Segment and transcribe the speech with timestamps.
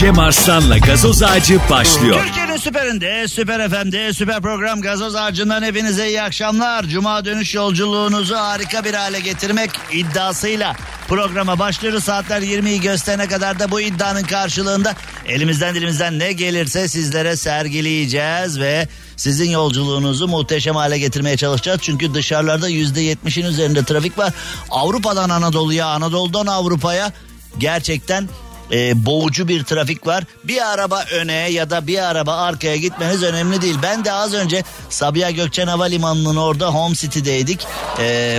[0.00, 2.24] Cem Arslan'la gazoz ağacı başlıyor.
[2.24, 6.84] Türkiye'nin süperinde, süper FM'de, süper program Gazoz Ağacı'ndan hepinize iyi akşamlar.
[6.84, 10.76] Cuma dönüş yolculuğunuzu harika bir hale getirmek iddiasıyla
[11.08, 12.04] programa başlıyoruz.
[12.04, 14.94] Saatler 20'yi gösterene kadar da bu iddianın karşılığında
[15.26, 21.80] elimizden dilimizden ne gelirse sizlere sergileyeceğiz ve sizin yolculuğunuzu muhteşem hale getirmeye çalışacağız.
[21.82, 24.32] Çünkü dışarılarda %70'in üzerinde trafik var.
[24.70, 27.12] Avrupa'dan Anadolu'ya, Anadolu'dan Avrupa'ya
[27.58, 28.28] gerçekten
[28.72, 30.24] e, boğucu bir trafik var.
[30.44, 33.76] Bir araba öne ya da bir araba arkaya gitmeniz önemli değil.
[33.82, 37.66] Ben de az önce Sabiha Gökçen Havalimanı'nın orada Home City'deydik.
[37.98, 38.38] E,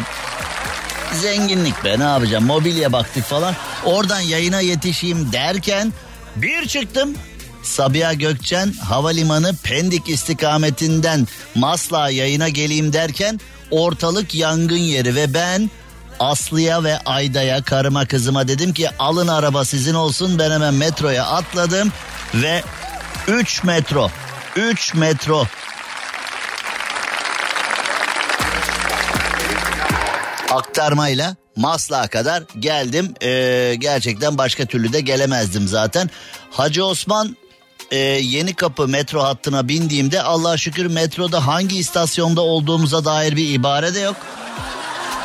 [1.21, 3.55] zenginlik be ne yapacağım mobilya baktık falan.
[3.85, 5.93] Oradan yayına yetişeyim derken
[6.35, 7.15] bir çıktım
[7.63, 13.39] Sabiha Gökçen Havalimanı Pendik istikametinden Masla yayına geleyim derken
[13.71, 15.69] ortalık yangın yeri ve ben
[16.21, 21.91] Aslı'ya ve Ayda'ya karıma kızıma dedim ki alın araba sizin olsun ben hemen metroya atladım
[22.33, 22.63] ve
[23.27, 24.09] 3 metro
[24.55, 25.45] 3 metro
[30.51, 33.13] aktarmayla Maslak'a kadar geldim.
[33.23, 36.09] Ee, gerçekten başka türlü de gelemezdim zaten.
[36.51, 37.37] Hacı Osman
[37.91, 43.93] e, yeni kapı metro hattına bindiğimde Allah şükür metroda hangi istasyonda olduğumuza dair bir ibare
[43.93, 44.15] de yok.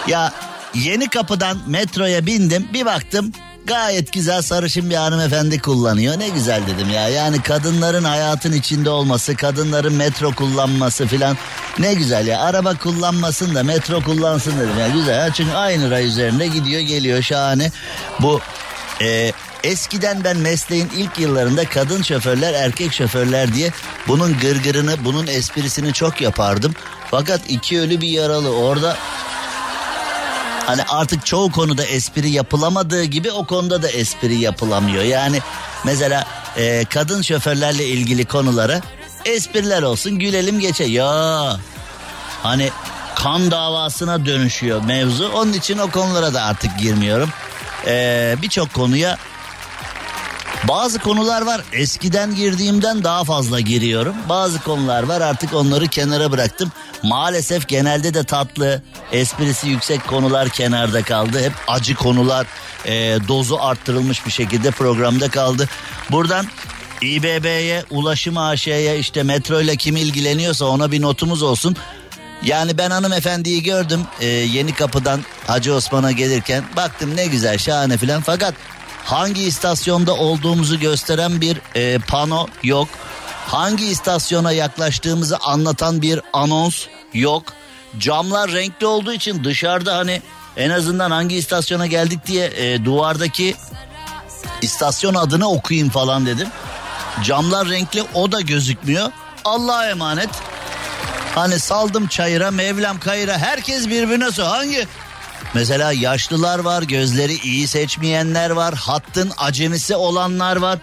[0.07, 0.33] Ya
[0.75, 3.33] yeni kapıdan metroya bindim bir baktım
[3.67, 6.19] gayet güzel sarışın bir hanımefendi kullanıyor.
[6.19, 7.09] Ne güzel dedim ya.
[7.09, 11.37] Yani kadınların hayatın içinde olması, kadınların metro kullanması filan
[11.79, 12.41] ne güzel ya.
[12.41, 14.89] Araba kullanmasın da metro kullansın dedim ya.
[14.89, 15.33] Güzel ya.
[15.33, 17.71] Çünkü aynı ray üzerinde gidiyor geliyor şahane.
[18.21, 18.41] Bu
[19.01, 19.33] e,
[19.65, 23.71] eskiden ben mesleğin ilk yıllarında kadın şoförler erkek şoförler diye
[24.09, 26.75] bunun gırgırını bunun esprisini çok yapardım.
[27.11, 28.97] Fakat iki ölü bir yaralı orada
[30.67, 35.03] Hani artık çoğu konuda espri yapılamadığı gibi o konuda da espri yapılamıyor.
[35.05, 35.41] Yani
[35.85, 36.25] mesela
[36.57, 38.81] e, kadın şoförlerle ilgili konulara
[39.25, 40.85] espriler olsun gülelim geçe.
[40.85, 41.57] Ya
[42.43, 42.71] hani
[43.15, 45.29] kan davasına dönüşüyor mevzu.
[45.29, 47.31] Onun için o konulara da artık girmiyorum.
[47.87, 49.17] Ee, Birçok konuya
[50.69, 54.15] bazı konular var eskiden girdiğimden daha fazla giriyorum.
[54.29, 56.73] Bazı konular var artık onları kenara bıraktım.
[57.03, 58.83] Maalesef genelde de tatlı,
[59.13, 61.43] esprisi yüksek konular kenarda kaldı.
[61.45, 62.47] Hep acı konular
[62.85, 62.93] e,
[63.29, 65.69] dozu arttırılmış bir şekilde programda kaldı.
[66.11, 66.47] Buradan
[67.03, 71.77] İBB'ye, Ulaşım AŞ'ye işte metro ile kim ilgileniyorsa ona bir notumuz olsun.
[72.43, 78.23] Yani ben hanımefendiyi gördüm e, yeni kapıdan Hacı Osman'a gelirken baktım ne güzel şahane filan
[78.23, 78.55] fakat
[79.07, 82.89] hangi istasyonda olduğumuzu gösteren bir e, pano yok.
[83.47, 87.43] Hangi istasyona yaklaştığımızı anlatan bir anons yok.
[87.99, 90.23] Camlar renkli olduğu için dışarıda hani
[90.57, 93.55] en azından hangi istasyona geldik diye e, duvardaki
[94.63, 96.49] istasyon adını okuyayım falan dedim.
[97.25, 99.11] Camlar renkli o da gözükmüyor.
[99.45, 100.31] Allah'a emanet.
[101.35, 104.45] Hani saldım çayıra Mevlam kayıra herkes birbirine sor.
[104.45, 104.87] Hangi
[105.57, 110.79] Mesela yaşlılar var, gözleri iyi seçmeyenler var, hattın acemisi olanlar var.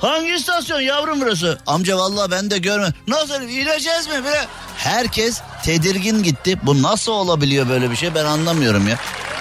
[0.00, 1.58] Hangi istasyon yavrum burası?
[1.66, 2.88] Amca vallahi ben de görme.
[3.08, 4.24] Nasıl ineceğiz mi?
[4.24, 4.46] Bile?
[4.76, 6.58] Herkes tedirgin gitti.
[6.62, 8.98] Bu nasıl olabiliyor böyle bir şey ben anlamıyorum ya.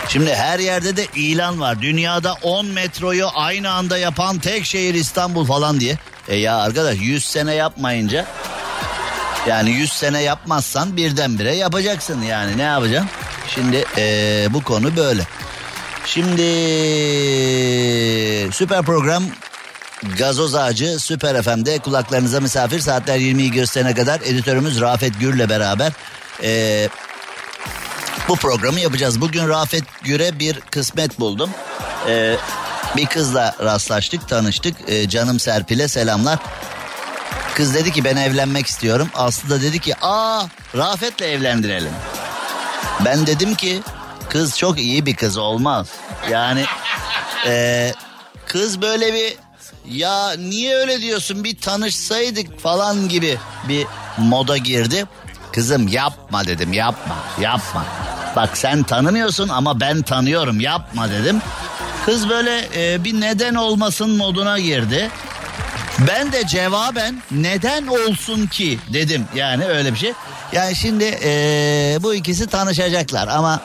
[0.09, 1.81] Şimdi her yerde de ilan var.
[1.81, 5.97] Dünyada 10 metroyu aynı anda yapan tek şehir İstanbul falan diye.
[6.27, 8.25] E ya arkadaş 100 sene yapmayınca
[9.47, 13.09] yani 100 sene yapmazsan birdenbire yapacaksın yani ne yapacaksın?
[13.55, 15.23] Şimdi ee, bu konu böyle.
[16.05, 16.41] Şimdi
[18.53, 19.23] süper program
[20.17, 25.91] Gazoz Ağacı Süper FM'de kulaklarınıza misafir saatler 20'yi gösterene kadar editörümüz Rafet Gür'le beraber
[26.43, 26.89] ee,
[28.27, 29.21] bu programı yapacağız.
[29.21, 31.49] Bugün Rafet Gür'e bir kısmet buldum.
[32.07, 32.35] Ee,
[32.97, 36.39] bir kızla rastlaştık tanıştık ee, canım Serpil'e selamlar.
[37.55, 39.09] Kız dedi ki ben evlenmek istiyorum.
[39.15, 40.45] Aslı da dedi ki aa
[40.75, 41.91] Rafet'le evlendirelim.
[43.05, 43.81] Ben dedim ki
[44.29, 45.87] kız çok iyi bir kız olmaz.
[46.31, 46.65] Yani
[47.47, 47.93] e,
[48.45, 49.35] kız böyle bir
[49.85, 53.37] ya niye öyle diyorsun bir tanışsaydık falan gibi
[53.67, 53.85] bir
[54.17, 55.05] moda girdi.
[55.53, 57.85] Kızım yapma dedim yapma yapma.
[58.35, 61.41] Bak sen tanımıyorsun ama ben tanıyorum yapma dedim.
[62.05, 65.11] Kız böyle e, bir neden olmasın moduna girdi.
[65.99, 70.13] Ben de cevaben neden olsun ki dedim yani öyle bir şey.
[70.53, 73.61] Yani şimdi ee, bu ikisi tanışacaklar ama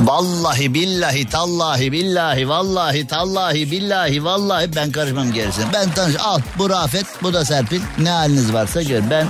[0.00, 5.64] Vallahi billahi tallahi billahi vallahi tallahi billahi vallahi ben karışmam gerisine.
[5.72, 9.02] Ben tanış al bu Rafet bu da Serpil ne haliniz varsa gör.
[9.10, 9.26] Ben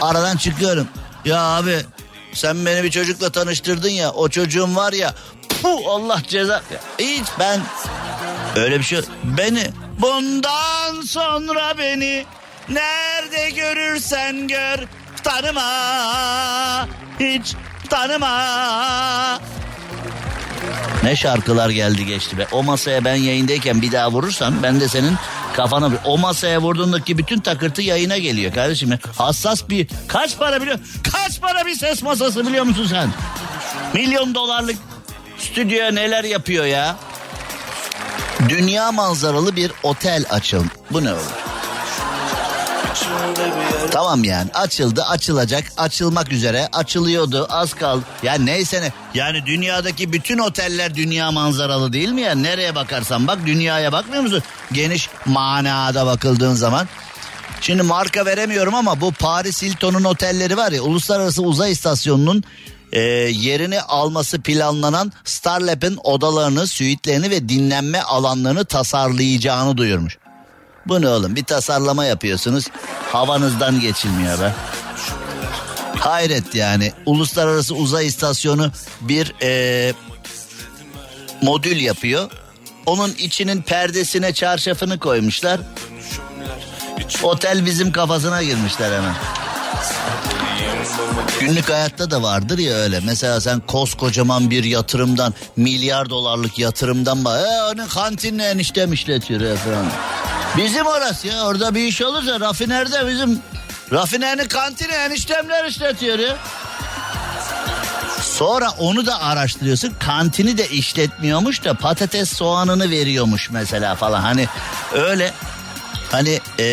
[0.00, 0.88] aradan çıkıyorum.
[1.24, 1.76] Ya abi
[2.32, 5.14] sen beni bir çocukla tanıştırdın ya o çocuğum var ya
[5.62, 6.62] puh Allah ceza.
[6.98, 7.60] Hiç ben
[8.56, 9.70] öyle bir şey beni
[10.02, 12.24] bundan sonra beni
[12.68, 14.78] nerede görürsen gör
[15.24, 16.88] tanıma
[17.20, 17.54] hiç
[17.88, 19.40] tanıma.
[21.02, 22.46] Ne şarkılar geldi geçti be.
[22.52, 25.14] O masaya ben yayındayken bir daha vurursan ben de senin
[25.52, 25.90] kafana...
[26.04, 28.98] O masaya vurduğundaki bütün takırtı yayına geliyor kardeşim.
[29.18, 29.88] Hassas bir...
[30.08, 30.78] Kaç para biliyor?
[31.12, 33.08] Kaç para bir ses masası biliyor musun sen?
[33.94, 34.76] Milyon dolarlık
[35.38, 36.96] stüdyo neler yapıyor ya?
[38.48, 40.64] Dünya manzaralı bir otel açıl.
[40.90, 41.20] Bu ne olur?
[43.90, 48.04] Tamam yani açıldı açılacak açılmak üzere açılıyordu az kaldı.
[48.22, 52.34] Ya neyse ne yani dünyadaki bütün oteller dünya manzaralı değil mi ya?
[52.34, 54.42] Nereye bakarsan bak dünyaya bakmıyor musun?
[54.72, 56.88] Geniş manada bakıldığın zaman.
[57.60, 62.44] Şimdi marka veremiyorum ama bu Paris Hilton'un otelleri var ya uluslararası uzay istasyonunun
[62.92, 70.18] e, yerini alması planlanan Starlab'ın odalarını, süitlerini ve dinlenme alanlarını tasarlayacağını duyurmuş.
[70.86, 72.64] Bu ne oğlum bir tasarlama yapıyorsunuz
[73.12, 74.52] havanızdan geçilmiyor be.
[75.98, 78.70] Hayret yani uluslararası uzay istasyonu
[79.00, 79.92] bir e,
[81.42, 82.30] modül yapıyor.
[82.86, 85.60] Onun içinin perdesine çarşafını koymuşlar.
[87.22, 89.14] Otel bizim kafasına girmişler hemen.
[91.40, 93.00] Günlük hayatta da vardır ya öyle.
[93.00, 97.40] Mesela sen koskocaman bir yatırımdan, milyar dolarlık yatırımdan bak.
[97.40, 99.90] E, onun kantinle eniştem işletiyor efendim.
[100.56, 103.38] Bizim orası ya orada bir iş olursa rafinerde bizim
[103.92, 106.36] rafinerin kantini eniştemler işletiyor ya.
[108.22, 109.94] Sonra onu da araştırıyorsun.
[109.98, 114.20] Kantini de işletmiyormuş da patates soğanını veriyormuş mesela falan.
[114.20, 114.48] Hani
[114.92, 115.32] öyle
[116.10, 116.64] hani ee,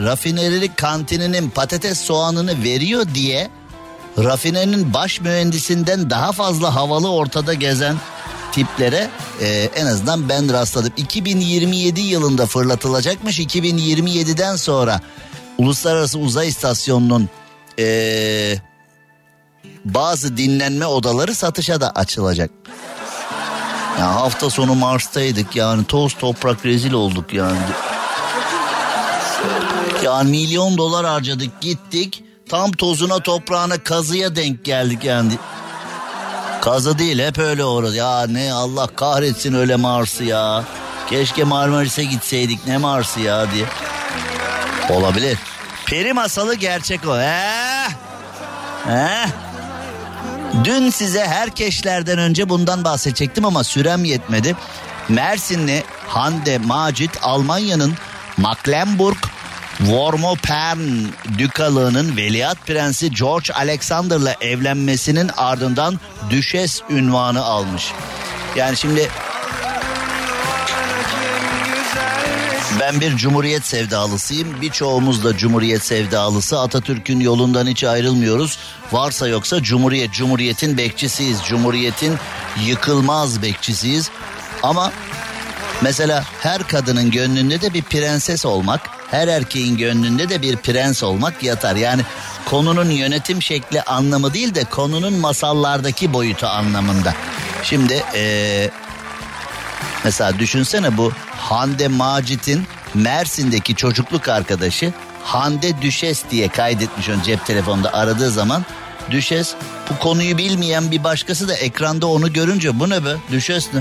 [0.00, 3.50] rafinerilik kantininin patates soğanını veriyor diye
[4.18, 7.96] rafinerinin baş mühendisinden daha fazla havalı ortada gezen
[8.52, 9.10] tiplere
[9.40, 10.92] e, en azından ben rastladım.
[10.96, 13.40] 2027 yılında fırlatılacakmış.
[13.40, 15.00] 2027'den sonra
[15.58, 17.28] Uluslararası Uzay İstasyonu'nun
[17.78, 18.56] e,
[19.84, 22.50] bazı dinlenme odaları satışa da açılacak.
[23.98, 27.58] Ya hafta sonu Mars'taydık yani toz toprak rezil olduk yani.
[30.06, 35.32] Yani milyon dolar harcadık gittik tam tozuna toprağına kazıya denk geldik yani.
[36.60, 37.96] Kazı değil hep öyle orası.
[37.96, 40.64] Ya ne Allah kahretsin öyle Mars'ı ya.
[41.10, 43.64] Keşke Marmaris'e gitseydik ne Mars'ı ya diye.
[44.90, 45.38] Olabilir.
[45.86, 47.18] Peri masalı gerçek o.
[47.18, 47.88] He?
[48.84, 49.26] He?
[50.64, 54.56] Dün size herkeşlerden önce bundan bahsedecektim ama sürem yetmedi.
[55.08, 57.94] Mersinli Hande Macit Almanya'nın
[58.36, 59.16] Mecklenburg
[59.78, 60.78] Wormopern
[61.38, 66.00] Dükalığının Veliaht Prensi George Alexander'la evlenmesinin ardından
[66.30, 67.92] düşes ünvanı almış.
[68.56, 69.08] Yani şimdi
[72.80, 74.60] ben bir cumhuriyet sevdalısıyım.
[74.60, 76.60] Birçoğumuz da cumhuriyet sevdalısı.
[76.60, 78.58] Atatürk'ün yolundan hiç ayrılmıyoruz.
[78.92, 81.42] Varsa yoksa cumhuriyet, cumhuriyetin bekçisiyiz.
[81.44, 82.16] Cumhuriyetin
[82.64, 84.10] yıkılmaz bekçisiyiz.
[84.62, 84.92] Ama
[85.82, 91.42] mesela her kadının gönlünde de bir prenses olmak, her erkeğin gönlünde de bir prens olmak
[91.42, 91.76] yatar.
[91.76, 92.02] Yani
[92.44, 97.14] konunun yönetim şekli anlamı değil de konunun masallardaki boyutu anlamında.
[97.62, 98.70] Şimdi ee,
[100.04, 104.92] mesela düşünsene bu Hande Macit'in Mersin'deki çocukluk arkadaşı
[105.24, 108.64] Hande Düşes diye kaydetmiş onu cep telefonunda aradığı zaman
[109.10, 109.54] Düşes
[109.90, 113.80] bu konuyu bilmeyen bir başkası da ekranda onu görünce bu ne be Düşes ne?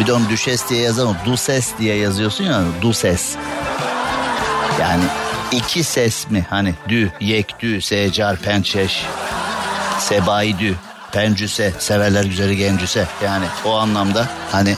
[0.00, 3.36] Bir de onu Düşes diye yazan Duses diye yazıyorsun ya Duses.
[4.80, 5.04] Yani
[5.52, 9.06] iki ses mi hani dü, yek, dü, secar, pençeş,
[9.98, 10.74] sebai dü,
[11.12, 13.06] pencüse, severler güzeli gencüse.
[13.24, 14.76] Yani o anlamda hani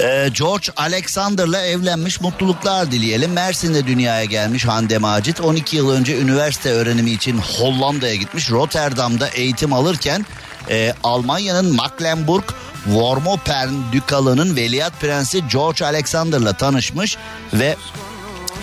[0.00, 3.32] ee, George Alexander'la evlenmiş mutluluklar dileyelim.
[3.32, 5.40] Mersin'de dünyaya gelmiş Hande Macit.
[5.40, 8.50] 12 yıl önce üniversite öğrenimi için Hollanda'ya gitmiş.
[8.50, 10.26] Rotterdam'da eğitim alırken
[10.70, 12.44] e, Almanya'nın Mecklenburg
[12.84, 17.16] Wormopern Dükalığı'nın veliaht prensi George Alexander'la tanışmış
[17.52, 17.76] ve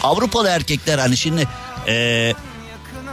[0.03, 1.47] Avrupalı erkekler hani şimdi
[1.87, 2.33] e,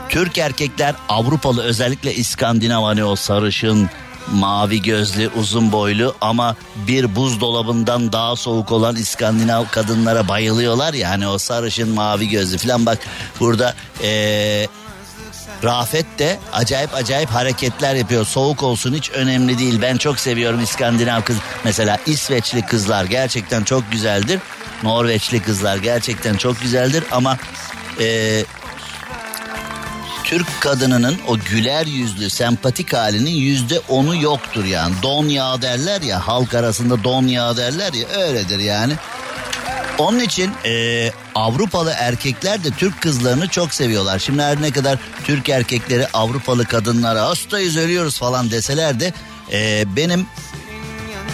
[0.09, 3.89] Türk erkekler Avrupalı özellikle İskandinav hani o sarışın
[4.31, 11.27] mavi gözlü uzun boylu ama bir buzdolabından daha soğuk olan İskandinav kadınlara bayılıyorlar ya hani
[11.27, 12.99] o sarışın mavi gözlü falan bak
[13.39, 14.67] burada ee,
[15.63, 18.25] Rafet de acayip acayip hareketler yapıyor.
[18.25, 19.81] Soğuk olsun hiç önemli değil.
[19.81, 21.37] Ben çok seviyorum İskandinav kız.
[21.63, 24.39] Mesela İsveçli kızlar gerçekten çok güzeldir.
[24.83, 27.37] Norveçli kızlar gerçekten çok güzeldir ama
[27.99, 28.43] e,
[30.23, 34.95] Türk kadınının o güler yüzlü sempatik halinin yüzde onu yoktur yani.
[35.03, 38.93] Don yağı derler ya halk arasında don yağı derler ya öyledir yani.
[39.97, 44.19] Onun için e, Avrupalı erkekler de Türk kızlarını çok seviyorlar.
[44.19, 49.13] Şimdi her ne kadar Türk erkekleri Avrupalı kadınlara hastayız ölüyoruz falan deseler de
[49.51, 50.25] e, benim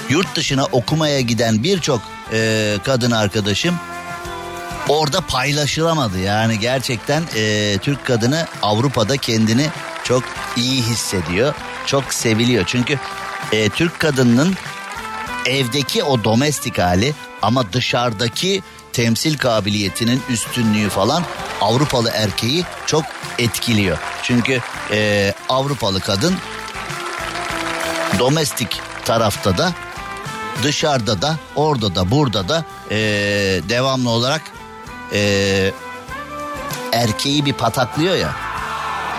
[0.10, 3.76] yurt dışına okumaya giden birçok e, kadın arkadaşım
[4.90, 6.20] orada paylaşılamadı.
[6.20, 9.70] Yani gerçekten e, Türk kadını Avrupa'da kendini
[10.04, 10.24] çok
[10.58, 11.54] iyi hissediyor.
[11.86, 12.64] Çok seviliyor.
[12.68, 13.00] Çünkü
[13.52, 14.56] e, Türk kadınının
[15.46, 18.64] evdeki o domestik hali ama dışarıdaki
[18.94, 21.24] temsil kabiliyetinin üstünlüğü falan
[21.62, 23.04] Avrupalı erkeği çok
[23.40, 23.98] etkiliyor.
[24.24, 24.62] Çünkü
[24.92, 26.36] e, Avrupalı kadın
[28.20, 29.74] domestik tarafta da
[30.64, 32.98] dışarıda da orada da burada da e,
[33.70, 34.42] devamlı olarak
[35.14, 35.72] e,
[36.92, 38.36] erkeği bir pataklıyor ya.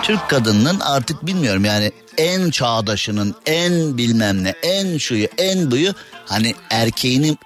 [0.03, 5.93] Türk kadınının artık bilmiyorum yani en çağdaşının en bilmem ne en şuyu en buyu
[6.25, 7.37] hani erkeğini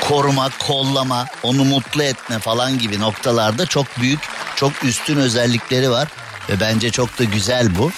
[0.00, 4.20] koruma, kollama, onu mutlu etme falan gibi noktalarda çok büyük,
[4.56, 6.08] çok üstün özellikleri var
[6.48, 7.90] ve bence çok da güzel bu.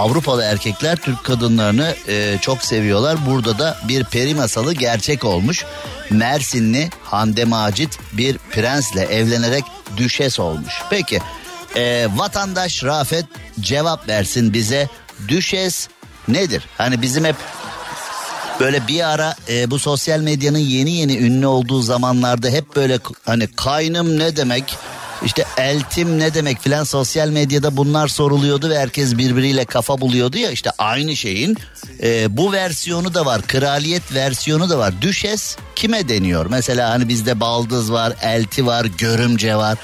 [0.00, 3.26] Avrupalı erkekler Türk kadınlarını e, çok seviyorlar.
[3.26, 5.64] Burada da bir peri masalı gerçek olmuş.
[6.10, 9.64] Mersinli Hande Macit bir prensle evlenerek
[9.96, 10.82] düşes olmuş.
[10.90, 11.20] Peki
[11.76, 13.24] e, vatandaş Rafet
[13.60, 14.88] cevap versin bize.
[15.28, 15.88] Düşes
[16.28, 16.64] nedir?
[16.78, 17.36] Hani bizim hep
[18.60, 23.46] böyle bir ara e, bu sosyal medyanın yeni yeni ünlü olduğu zamanlarda hep böyle hani
[23.46, 24.76] kaynım ne demek
[25.24, 30.50] işte eltim ne demek filan sosyal medyada bunlar soruluyordu ve herkes birbiriyle kafa buluyordu ya.
[30.50, 31.56] İşte aynı şeyin
[32.02, 34.94] e, bu versiyonu da var kraliyet versiyonu da var.
[35.02, 36.46] Düşes kime deniyor?
[36.50, 39.78] Mesela hani bizde baldız var elti var görümce var.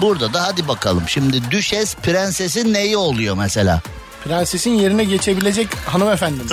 [0.00, 1.02] Burada da hadi bakalım.
[1.06, 3.80] Şimdi düşes prensesin neyi oluyor mesela?
[4.24, 6.50] Prensesin yerine geçebilecek hanımefendi mi?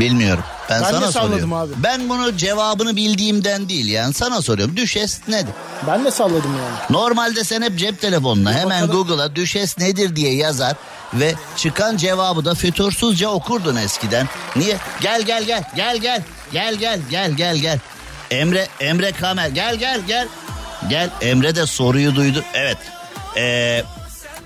[0.00, 0.44] Bilmiyorum.
[0.70, 1.52] Ben, Ben sana salladım soruyorum.
[1.52, 1.72] abi.
[1.82, 4.76] Ben bunu cevabını bildiğimden değil yani sana soruyorum.
[4.76, 5.54] Düşes nedir?
[5.86, 6.76] Ben de salladım yani.
[6.90, 9.06] Normalde sen hep cep telefonuna hemen bakalım.
[9.08, 10.74] Google'a düşes nedir diye yazar
[11.14, 14.28] ve çıkan cevabı da fütursuzca okurdun eskiden.
[14.56, 14.76] Niye?
[15.00, 17.78] Gel gel gel gel gel gel gel gel gel gel.
[18.30, 20.28] Emre Emre Kamer gel gel gel.
[20.88, 22.44] Gel Emre de soruyu duydu.
[22.54, 22.78] Evet.
[23.36, 23.84] Ee,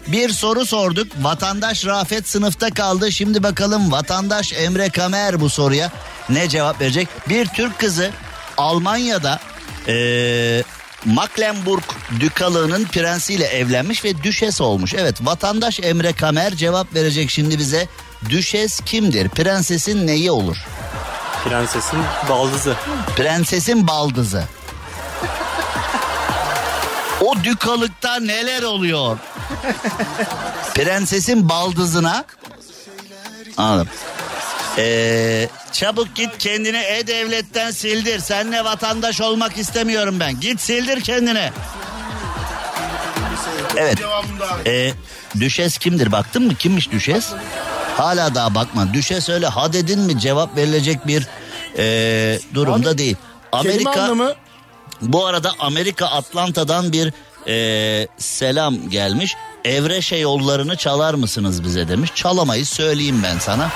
[0.08, 1.12] bir soru sorduk.
[1.20, 3.12] Vatandaş Rafet sınıfta kaldı.
[3.12, 5.92] Şimdi bakalım vatandaş Emre Kamer bu soruya
[6.28, 7.08] ne cevap verecek?
[7.28, 8.10] Bir Türk kızı
[8.56, 9.40] Almanya'da
[9.88, 10.62] ee,
[11.04, 11.82] Mecklenburg
[12.20, 14.94] dükalığının prensiyle evlenmiş ve düşes olmuş.
[14.94, 17.88] Evet vatandaş Emre Kamer cevap verecek şimdi bize.
[18.30, 19.28] Düşes kimdir?
[19.28, 20.56] Prensesin neyi olur?
[21.44, 21.98] Prensesin
[22.28, 22.74] baldızı.
[23.16, 24.44] Prensesin baldızı.
[27.20, 29.18] O dükalıkta neler oluyor?
[30.74, 32.24] Prensesin baldızına
[33.56, 33.88] Anladım.
[34.78, 38.18] Ee, çabuk git kendini e-devletten sildir.
[38.18, 40.40] Seninle vatandaş olmak istemiyorum ben.
[40.40, 41.50] Git sildir kendini.
[43.76, 43.98] Evet.
[44.66, 44.92] Ee,
[45.40, 46.12] düşes kimdir?
[46.12, 46.54] Baktın mı?
[46.54, 47.32] Kimmiş düşes?
[47.96, 48.94] Hala daha bakma.
[48.94, 51.26] Düşes öyle ha dedin mi cevap verilecek bir
[51.78, 53.16] ee, durumda değil.
[53.62, 54.36] Kelime Amerika
[55.00, 57.12] bu arada Amerika Atlanta'dan bir
[57.48, 59.34] e, selam gelmiş.
[59.64, 62.10] Evreşe yollarını çalar mısınız bize demiş.
[62.14, 63.70] Çalamayız söyleyeyim ben sana.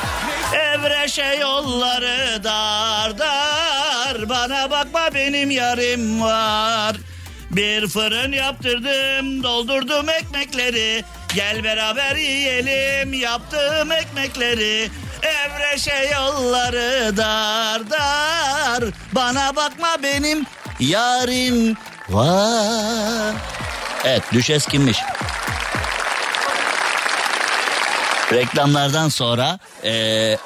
[0.54, 6.96] Evreşe yolları dar dar bana bakma benim yarım var.
[7.50, 14.90] Bir fırın yaptırdım doldurdum ekmekleri Gel beraber yiyelim yaptığım ekmekleri
[15.22, 20.46] Evreşe yolları dar dar Bana bakma benim
[20.80, 21.76] yarim
[22.08, 23.34] var
[24.04, 24.98] Evet düşes kimmiş?
[28.32, 30.38] Reklamlardan sonra eee,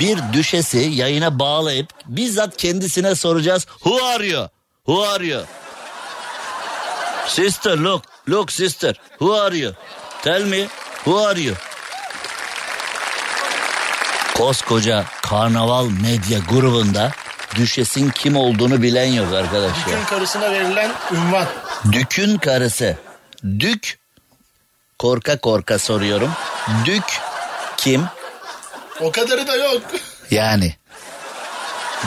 [0.00, 3.66] bir düşesi yayına bağlayıp bizzat kendisine soracağız.
[3.66, 4.48] Who are you?
[4.86, 5.42] Who are you?
[7.26, 8.94] Sister look, look sister.
[9.18, 9.72] Who are you?
[10.22, 10.66] Tell me,
[11.04, 11.54] who are you?
[14.34, 17.10] Koskoca karnaval medya grubunda
[17.56, 19.86] düşesin kim olduğunu bilen yok arkadaşlar.
[19.86, 21.46] Bütün karısına verilen ünvan.
[21.92, 22.96] Dük'ün karısı.
[23.44, 23.98] Dük
[24.98, 26.32] korka korka soruyorum.
[26.84, 27.20] Dük
[27.76, 28.04] kim?
[29.00, 29.82] O kadarı da yok.
[30.30, 30.74] Yani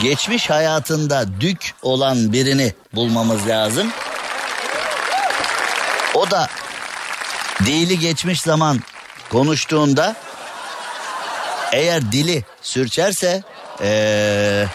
[0.01, 3.91] geçmiş hayatında dük olan birini bulmamız lazım.
[6.13, 6.49] O da
[7.65, 8.81] Dili geçmiş zaman
[9.29, 10.15] konuştuğunda
[11.71, 13.43] eğer dili sürçerse
[13.81, 14.65] ee,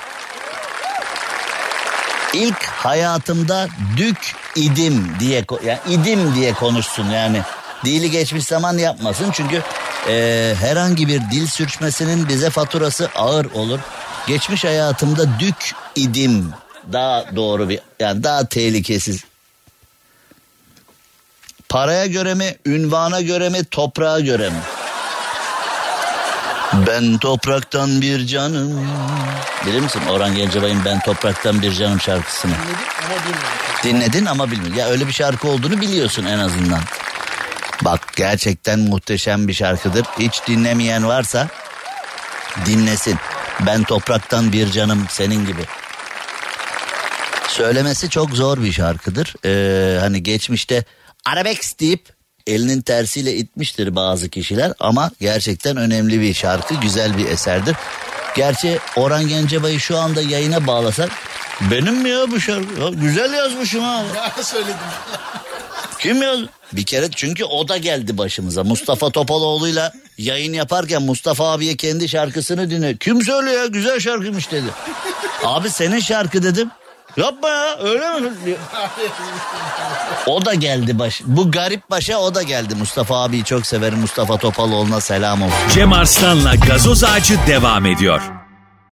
[2.33, 7.41] ilk hayatımda dük idim diye yani idim diye konuşsun yani
[7.85, 9.63] dili geçmiş zaman yapmasın çünkü
[10.09, 13.79] ee, herhangi bir dil sürçmesinin bize faturası ağır olur.
[14.27, 16.53] Geçmiş hayatımda dük idim
[16.93, 19.25] daha doğru bir yani daha tehlikesiz.
[21.69, 24.61] Paraya göre mi, ünvana göre mi, toprağa göre mi?
[26.73, 28.89] Ben topraktan bir canım.
[29.67, 32.53] Bilir misin Orhan Gencebay'ın Ben Topraktan Bir Canım şarkısını?
[32.55, 33.49] Ama bilmiyorum.
[33.85, 34.79] Dinledin ama bilmiyorum.
[34.79, 36.81] Ya öyle bir şarkı olduğunu biliyorsun en azından.
[37.83, 40.07] Bak gerçekten muhteşem bir şarkıdır.
[40.19, 41.49] Hiç dinlemeyen varsa
[42.67, 43.19] dinlesin.
[43.67, 45.63] Ben topraktan bir canım senin gibi.
[47.49, 49.35] Söylemesi çok zor bir şarkıdır.
[49.45, 50.85] Ee, hani geçmişte
[51.25, 52.16] arabesk deyip
[52.47, 57.77] elinin tersiyle itmiştir bazı kişiler ama gerçekten önemli bir şarkı, güzel bir eserdir.
[58.37, 61.11] Gerçi Orhan Gencebay'ı şu anda yayına bağlasak
[61.71, 62.81] benim mi ya bu şarkı?
[62.81, 64.05] Ya güzel yazmışım ha.
[64.37, 64.75] Ya söyledim.
[65.99, 66.39] Kim yaz?
[66.73, 68.65] Bir kere çünkü o da geldi başımıza.
[68.65, 72.97] Mustafa Topaloğlu'yla yayın yaparken Mustafa abiye kendi şarkısını dinle.
[72.97, 74.67] Kim söylüyor ya güzel şarkıymış dedi.
[75.45, 76.71] Abi senin şarkı dedim.
[77.17, 78.31] Yapma ya öyle mi?
[80.27, 81.23] O da geldi baş.
[81.27, 82.75] Bu garip başa o da geldi.
[82.75, 83.99] Mustafa abiyi çok severim.
[83.99, 85.69] Mustafa Topaloğlu'na selam olsun.
[85.75, 88.21] Cem Arslan'la gazoz ağacı devam ediyor.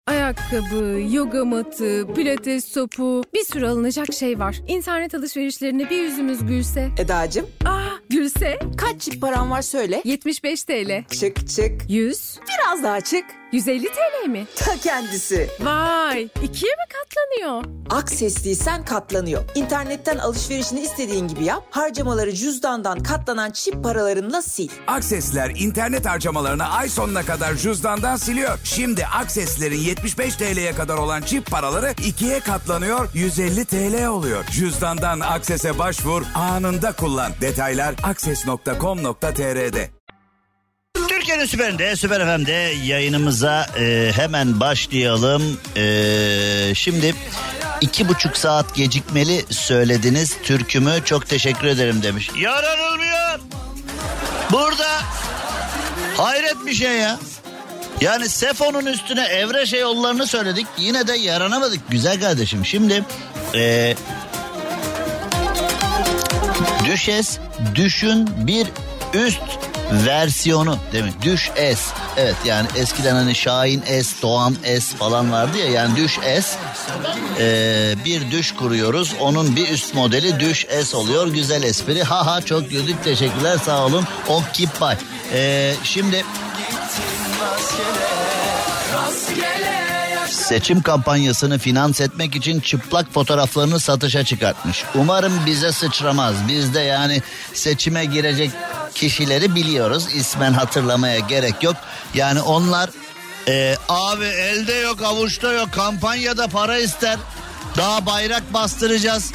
[0.07, 4.55] Ayakkabı, yoga matı, pilates topu bir sürü alınacak şey var.
[4.67, 6.89] İnternet alışverişlerine bir yüzümüz gülse.
[6.97, 10.01] Edacığım Aa gülse kaç çift paran var söyle.
[10.05, 11.03] 75 TL.
[11.19, 11.81] Çık çık.
[11.89, 13.25] 100, Biraz daha çık.
[13.53, 14.47] 150 TL mi?
[14.55, 15.49] Ta kendisi.
[15.59, 17.63] Vay ikiye mi katlanıyor?
[17.89, 19.43] Aksesliysen katlanıyor.
[19.55, 21.63] İnternetten alışverişini istediğin gibi yap.
[21.71, 24.69] Harcamaları cüzdandan katlanan çift paralarınla sil.
[24.87, 28.59] Aksesler internet harcamalarını ay sonuna kadar cüzdandan siliyor.
[28.63, 34.45] Şimdi Akseslerin 75 TL'ye kadar olan çift paraları ikiye katlanıyor 150 TL oluyor.
[34.51, 37.31] Cüzdandan Akses'e başvur anında kullan.
[37.41, 40.02] Detaylar akses.com.tr'de.
[41.09, 45.59] Türkiye'nin süperinde, Süper FM'de yayınımıza e, hemen başlayalım.
[45.77, 47.15] E, şimdi
[47.81, 52.29] iki buçuk saat gecikmeli söylediniz türkümü çok teşekkür ederim demiş.
[52.39, 53.39] Yaranılmıyor.
[54.51, 54.87] Burada
[56.17, 57.19] hayret bir şey ya.
[58.01, 62.65] Yani Sefo'nun üstüne Evreşe yollarını söyledik yine de yaranamadık güzel kardeşim.
[62.65, 63.03] Şimdi
[63.55, 63.95] e,
[66.85, 67.37] Düşes
[67.75, 68.67] düşün bir
[69.13, 69.41] üst
[69.91, 71.13] versiyonu değil mi?
[71.21, 71.77] Düş S.
[72.17, 76.57] Evet yani eskiden hani Şahin S, Doğan S falan vardı ya yani Düş S.
[77.39, 79.13] Ee, bir düş kuruyoruz.
[79.19, 81.27] Onun bir üst modeli Düş S oluyor.
[81.27, 82.03] Güzel espri.
[82.03, 83.03] Ha ha çok güldük.
[83.03, 84.05] Teşekkürler sağ olun.
[84.27, 84.97] Okkipay.
[85.33, 86.25] Ee, şimdi
[90.29, 94.83] Seçim kampanyasını finans etmek için çıplak fotoğraflarını satışa çıkartmış.
[94.95, 96.35] Umarım bize sıçramaz.
[96.47, 97.21] Biz de yani
[97.53, 98.51] seçime girecek
[98.95, 100.07] kişileri biliyoruz.
[100.15, 101.75] İsmen hatırlamaya gerek yok.
[102.13, 102.89] Yani onlar
[103.47, 107.17] e, abi elde yok avuçta yok kampanyada para ister.
[107.77, 109.31] Daha bayrak bastıracağız.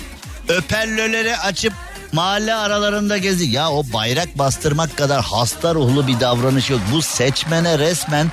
[0.48, 1.72] Öpellöleri açıp
[2.12, 3.44] mahalle aralarında gezi.
[3.44, 6.80] Ya o bayrak bastırmak kadar hasta ruhlu bir davranış yok.
[6.92, 8.30] Bu seçmene resmen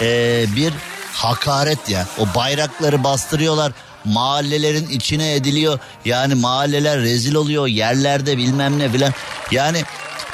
[0.00, 0.72] e, bir
[1.12, 2.06] hakaret ya.
[2.18, 3.72] O bayrakları bastırıyorlar.
[4.04, 5.78] Mahallelerin içine ediliyor.
[6.04, 7.66] Yani mahalleler rezil oluyor.
[7.66, 9.12] Yerlerde bilmem ne filan.
[9.50, 9.84] Yani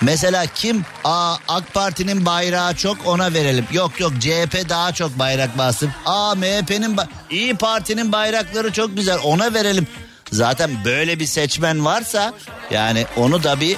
[0.03, 0.85] mesela kim?
[1.05, 3.67] Aa AK Parti'nin bayrağı çok ona verelim.
[3.73, 5.93] Yok yok CHP daha çok bayrak bastım.
[6.07, 9.87] Aa MHP'nin ba- İyi Parti'nin bayrakları çok güzel ona verelim.
[10.33, 12.33] Zaten böyle bir seçmen varsa
[12.71, 13.77] yani onu da bir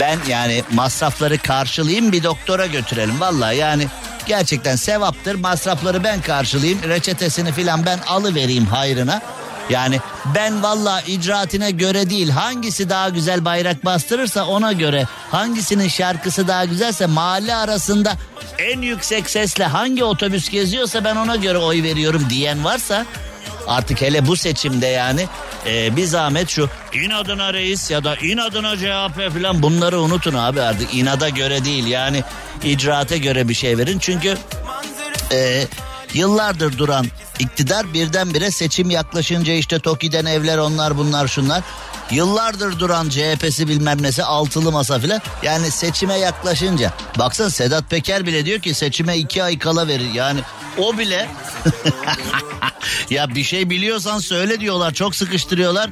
[0.00, 3.20] ben yani masrafları karşılayayım bir doktora götürelim.
[3.20, 3.86] Vallahi yani
[4.26, 5.34] gerçekten sevaptır.
[5.34, 6.82] Masrafları ben karşılayayım.
[6.88, 9.22] Reçetesini filan ben alıvereyim hayrına.
[9.70, 10.00] Yani
[10.34, 16.64] ben vallahi icraatine göre değil hangisi daha güzel bayrak bastırırsa ona göre hangisinin şarkısı daha
[16.64, 18.16] güzelse mahalle arasında
[18.58, 23.06] en yüksek sesle hangi otobüs geziyorsa ben ona göre oy veriyorum diyen varsa
[23.66, 25.26] artık hele bu seçimde yani
[25.66, 30.94] e, bir zahmet şu inadına reis ya da inadına CHP falan bunları unutun abi artık.
[30.94, 32.24] İnada göre değil yani
[32.64, 33.98] icraate göre bir şey verin.
[33.98, 34.38] Çünkü
[35.32, 35.64] e,
[36.14, 37.06] yıllardır duran
[37.40, 41.62] iktidar birdenbire seçim yaklaşınca işte TOKİ'den evler onlar bunlar şunlar.
[42.10, 45.20] Yıllardır duran CHP'si bilmem nesi altılı masa filan.
[45.42, 46.92] Yani seçime yaklaşınca.
[47.18, 50.12] Baksana Sedat Peker bile diyor ki seçime iki ay kala verir.
[50.14, 50.40] Yani
[50.78, 51.28] o bile
[53.10, 55.90] ya bir şey biliyorsan söyle diyorlar çok sıkıştırıyorlar.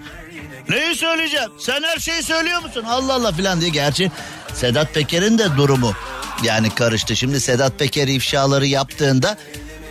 [0.69, 1.51] Neyi söyleyeceğim?
[1.59, 2.85] Sen her şeyi söylüyor musun?
[2.89, 3.71] Allah Allah filan diye.
[3.71, 4.11] Gerçi
[4.55, 5.93] Sedat Peker'in de durumu
[6.43, 7.17] yani karıştı.
[7.17, 9.37] Şimdi Sedat Peker ifşaları yaptığında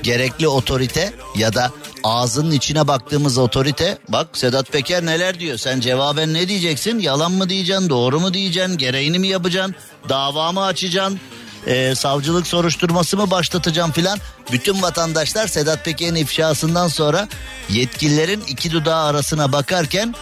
[0.07, 1.71] gerekli otorite ya da
[2.03, 6.99] ağzının içine baktığımız otorite bak Sedat Peker neler diyor sen cevaben ne diyeceksin?
[6.99, 9.75] Yalan mı diyeceksin doğru mu diyeceksin gereğini mi yapacaksın
[10.09, 11.19] dava mı açacaksın
[11.67, 14.19] Ee, savcılık soruşturması mı başlatacaksın filan?
[14.51, 17.27] Bütün vatandaşlar Sedat Peker'in ifşasından sonra
[17.69, 20.15] yetkililerin iki dudağı arasına bakarken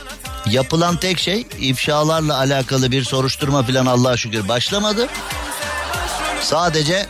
[0.50, 5.08] yapılan tek şey ifşalarla alakalı bir soruşturma filan Allah'a şükür başlamadı.
[6.42, 7.06] Sadece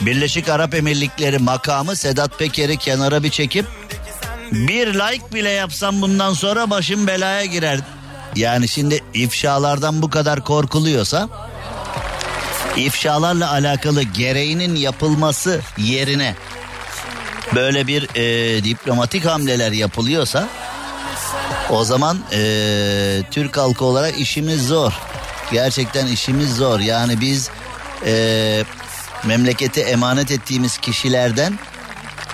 [0.00, 3.66] Birleşik Arap Emirlikleri makamı Sedat Peker'i kenara bir çekip
[4.52, 7.80] bir like bile yapsam bundan sonra başım belaya girer.
[8.36, 11.28] Yani şimdi ifşalardan bu kadar korkuluyorsa
[12.76, 16.34] ifşalarla alakalı gereğinin yapılması yerine
[17.54, 20.48] böyle bir e, diplomatik hamleler yapılıyorsa
[21.70, 24.92] o zaman e, Türk halkı olarak işimiz zor.
[25.52, 26.80] Gerçekten işimiz zor.
[26.80, 27.50] Yani biz
[28.06, 28.64] e,
[29.26, 31.58] memlekete emanet ettiğimiz kişilerden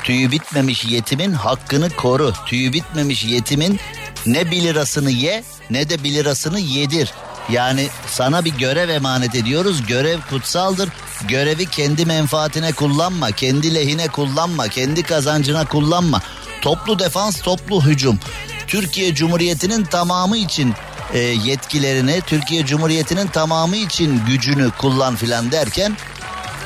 [0.04, 2.32] tüyü bitmemiş yetimin hakkını koru.
[2.46, 3.80] Tüyü bitmemiş yetimin
[4.26, 7.12] ne bir lirasını ye ne de bir lirasını yedir.
[7.50, 9.86] Yani sana bir görev emanet ediyoruz.
[9.86, 10.88] Görev kutsaldır.
[11.28, 16.22] Görevi kendi menfaatine kullanma, kendi lehine kullanma, kendi kazancına kullanma.
[16.62, 18.18] Toplu defans, toplu hücum.
[18.66, 20.74] Türkiye Cumhuriyeti'nin tamamı için
[21.12, 25.96] e, yetkilerini, Türkiye Cumhuriyeti'nin tamamı için gücünü kullan filan derken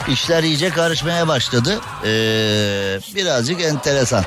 [0.08, 1.80] işler iyice karışmaya başladı.
[2.04, 4.24] Ee, birazcık enteresan.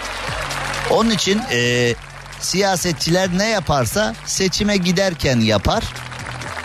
[0.89, 1.93] Onun için e,
[2.39, 5.83] siyasetçiler ne yaparsa seçime giderken yapar.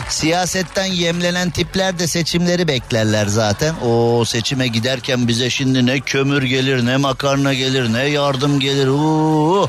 [0.09, 3.75] Siyasetten yemlenen tipler de seçimleri beklerler zaten.
[3.87, 8.87] O seçime giderken bize şimdi ne kömür gelir, ne makarna gelir, ne yardım gelir.
[8.87, 9.68] Uuu.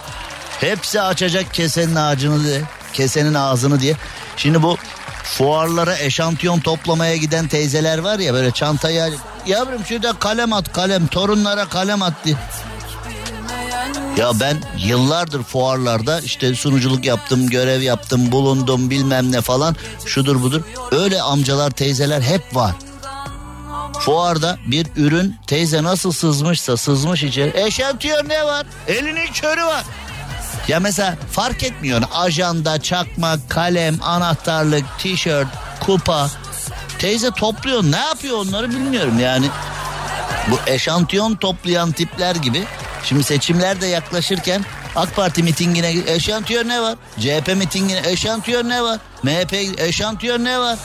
[0.59, 2.61] Hepsi açacak kesenin ağacını diye,
[2.93, 3.95] kesenin ağzını diye.
[4.37, 4.77] Şimdi bu
[5.23, 9.09] fuarlara eşantiyon toplamaya giden teyzeler var ya böyle çantaya
[9.47, 12.35] yavrum şurada kalem at kalem torunlara kalem at diye.
[14.17, 19.75] Ya ben yıllardır fuarlarda işte sunuculuk yaptım, görev yaptım, bulundum bilmem ne falan
[20.05, 20.61] şudur budur.
[20.91, 22.75] Öyle amcalar teyzeler hep var.
[23.99, 27.65] Fuarda bir ürün teyze nasıl sızmışsa sızmış içeri.
[27.65, 28.65] Eşantiyon ne var?
[28.87, 29.83] Elinin körü var.
[30.67, 32.01] Ya mesela fark etmiyor.
[32.13, 35.47] Ajanda, çakmak, kalem, anahtarlık, tişört,
[35.79, 36.29] kupa.
[37.03, 37.83] Teyze topluyor.
[37.83, 39.45] Ne yapıyor onları bilmiyorum yani.
[40.51, 42.63] Bu eşantiyon toplayan tipler gibi.
[43.03, 46.95] Şimdi seçimler de yaklaşırken AK Parti mitingine eşantiyon ne var?
[47.19, 48.99] CHP mitingine eşantiyon ne var?
[49.23, 50.79] MHP eşantiyon ne var?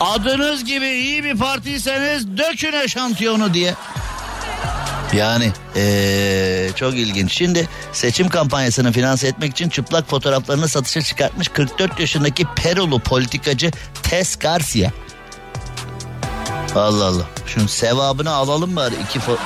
[0.00, 3.74] Adınız gibi iyi bir partiyseniz dökün eşantiyonu diye.
[5.12, 7.32] Yani ee, çok ilginç.
[7.32, 13.70] Şimdi seçim kampanyasını finanse etmek için çıplak fotoğraflarını satışa çıkartmış 44 yaşındaki Perulu politikacı
[14.02, 14.90] Tess Garcia.
[16.74, 17.24] Allah Allah.
[17.46, 19.38] Şunun sevabını alalım bari iki fo-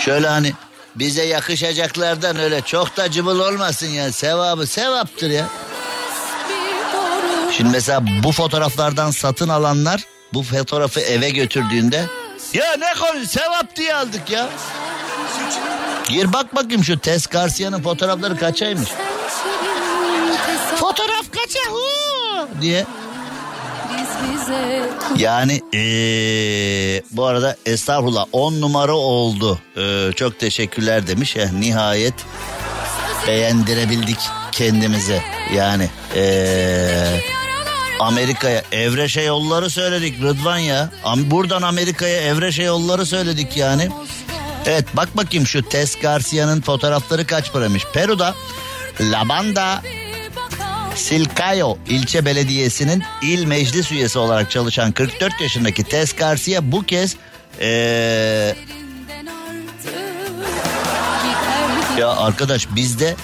[0.00, 0.52] Şöyle hani
[0.96, 4.12] bize yakışacaklardan öyle çok da cıbıl olmasın ya.
[4.12, 5.48] Sevabı sevaptır ya.
[7.56, 12.04] Şimdi mesela bu fotoğraflardan satın alanlar bu fotoğrafı eve götürdüğünde
[12.52, 14.48] ya ne konu sevap diye aldık ya.
[16.08, 18.88] Gir bak bakayım şu Tess Garcia'nın fotoğrafları kaçaymış.
[20.76, 22.86] Fotoğraf kaça hu diye.
[25.16, 29.58] Yani ee, bu arada estağfurullah 10 numara oldu.
[29.76, 31.36] Ee, çok teşekkürler demiş.
[31.36, 32.14] Eh, nihayet
[33.26, 34.18] beğendirebildik
[34.52, 35.22] kendimize.
[35.54, 37.20] Yani ee,
[38.00, 40.90] Amerika'ya Evreşe yolları söyledik Rıdvan ya.
[41.16, 43.88] Buradan Amerika'ya Evreşe yolları söyledik yani.
[44.66, 47.84] Evet bak bakayım şu Tess Garcia'nın fotoğrafları kaç paramış.
[47.94, 48.34] Peru'da
[49.00, 49.82] La Banda
[50.94, 57.16] Silcayo ilçe belediyesinin il meclis üyesi olarak çalışan 44 yaşındaki Tess Garcia bu kez
[57.60, 58.54] ee,
[61.98, 63.16] ya arkadaş bizde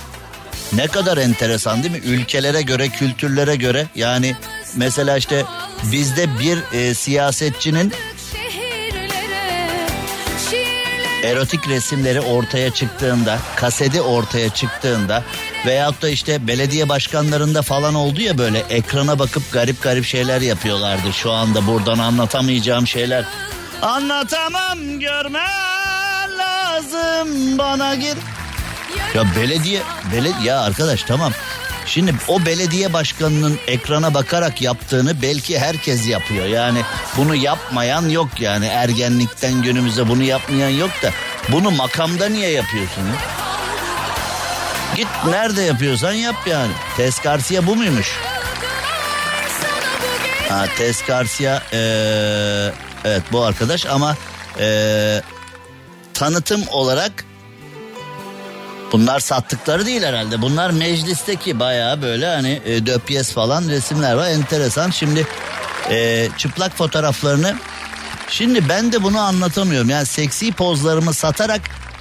[0.72, 2.00] ne kadar enteresan değil mi?
[2.04, 4.36] Ülkelere göre, kültürlere göre yani
[4.76, 5.44] mesela işte
[5.92, 7.92] bizde bir e, siyasetçinin
[11.24, 15.22] erotik resimleri ortaya çıktığında, kaseti ortaya çıktığında
[15.66, 21.12] veyahut da işte belediye başkanlarında falan oldu ya böyle ekrana bakıp garip garip şeyler yapıyorlardı.
[21.12, 23.24] Şu anda buradan anlatamayacağım şeyler.
[23.82, 25.46] Anlatamam görme
[26.38, 28.16] lazım bana gir.
[29.14, 29.82] Ya belediye,
[30.12, 31.32] belediye ya arkadaş tamam.
[31.86, 36.46] Şimdi o belediye başkanının ekrana bakarak yaptığını belki herkes yapıyor.
[36.46, 36.82] Yani
[37.16, 41.10] bunu yapmayan yok yani ergenlikten günümüze bunu yapmayan yok da
[41.48, 43.14] bunu makamda niye yapıyorsun ya?
[44.96, 46.72] Git nerede yapıyorsan yap yani.
[46.96, 48.12] Tez Garcia bu muymuş?
[50.48, 52.72] Ha, Tez Garcia ee,
[53.04, 54.16] evet bu arkadaş ama
[54.58, 55.22] ee,
[56.14, 57.24] tanıtım olarak
[58.94, 60.42] bunlar sattıkları değil herhalde.
[60.42, 64.90] Bunlar meclisteki bayağı böyle hani e, döpyes falan resimler var enteresan.
[64.90, 65.26] Şimdi
[65.90, 67.56] e, çıplak fotoğraflarını
[68.28, 69.90] şimdi ben de bunu anlatamıyorum.
[69.90, 71.60] Yani seksi pozlarımı satarak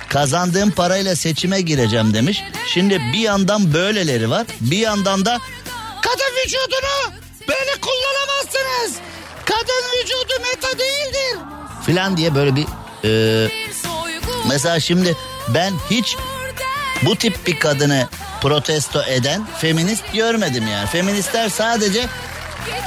[0.10, 2.44] kazandığım parayla seçime gireceğim demiş.
[2.74, 5.40] Şimdi bir yandan böyleleri var bir yandan da
[6.02, 7.14] kadın vücudunu
[7.48, 9.02] böyle kullanamazsınız.
[9.46, 11.40] Kadın vücudu meta değildir.
[11.86, 12.66] Filan diye böyle bir
[13.06, 13.52] e,
[14.48, 15.16] mesela şimdi
[15.54, 16.18] ben hiç
[17.02, 18.08] bu tip bir kadını
[18.42, 20.88] protesto eden feminist görmedim yani.
[20.88, 22.08] Feministler sadece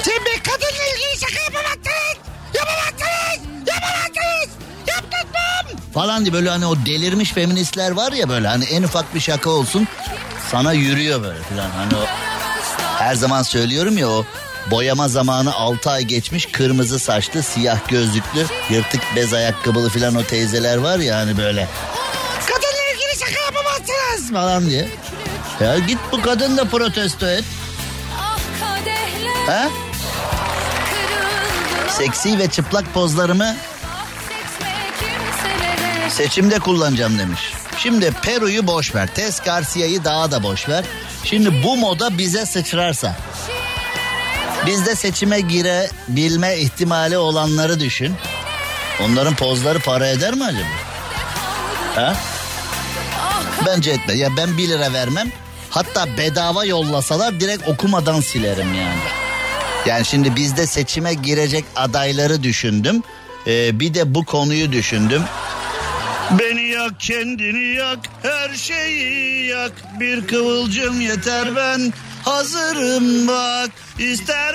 [0.03, 2.17] sen bir kadınla ilgili şaka yapamazsınız.
[2.55, 3.49] Yapamazsınız.
[3.67, 4.51] Yapamazsınız.
[4.87, 5.93] Yaptırmam.
[5.95, 9.51] Falan diye böyle hani o delirmiş feministler var ya böyle hani en ufak bir şaka
[9.51, 9.89] olsun
[10.51, 11.71] sana yürüyor böyle falan.
[11.71, 12.07] Hani o
[12.99, 14.25] her zaman söylüyorum ya o
[14.71, 20.77] boyama zamanı 6 ay geçmiş kırmızı saçlı siyah gözlüklü yırtık bez ayakkabılı falan o teyzeler
[20.77, 21.69] var ya hani böyle
[24.33, 24.89] falan diye.
[25.61, 27.45] Ya git bu kadın da protesto et.
[29.47, 29.69] Ha?
[31.89, 33.57] Seksi ve çıplak pozlarımı
[36.09, 37.41] seçimde kullanacağım demiş.
[37.79, 39.09] Şimdi Peru'yu boş ver.
[39.15, 40.85] Tez Garcia'yı daha da boş ver.
[41.25, 43.17] Şimdi bu moda bize sıçrarsa.
[44.67, 48.15] Bizde seçime girebilme ihtimali olanları düşün.
[49.05, 50.67] Onların pozları para eder mi acaba?
[51.95, 52.17] Ha?
[53.67, 54.15] Bence etme.
[54.15, 55.33] Ya ben 1 lira vermem.
[55.71, 59.01] Hatta bedava yollasalar direkt okumadan silerim yani.
[59.87, 63.03] Yani şimdi bizde seçime girecek adayları düşündüm.
[63.47, 65.23] Ee, bir de bu konuyu düşündüm.
[66.31, 71.93] Beni yak kendini yak her şeyi yak bir kıvılcım yeter ben
[72.25, 74.55] hazırım bak ister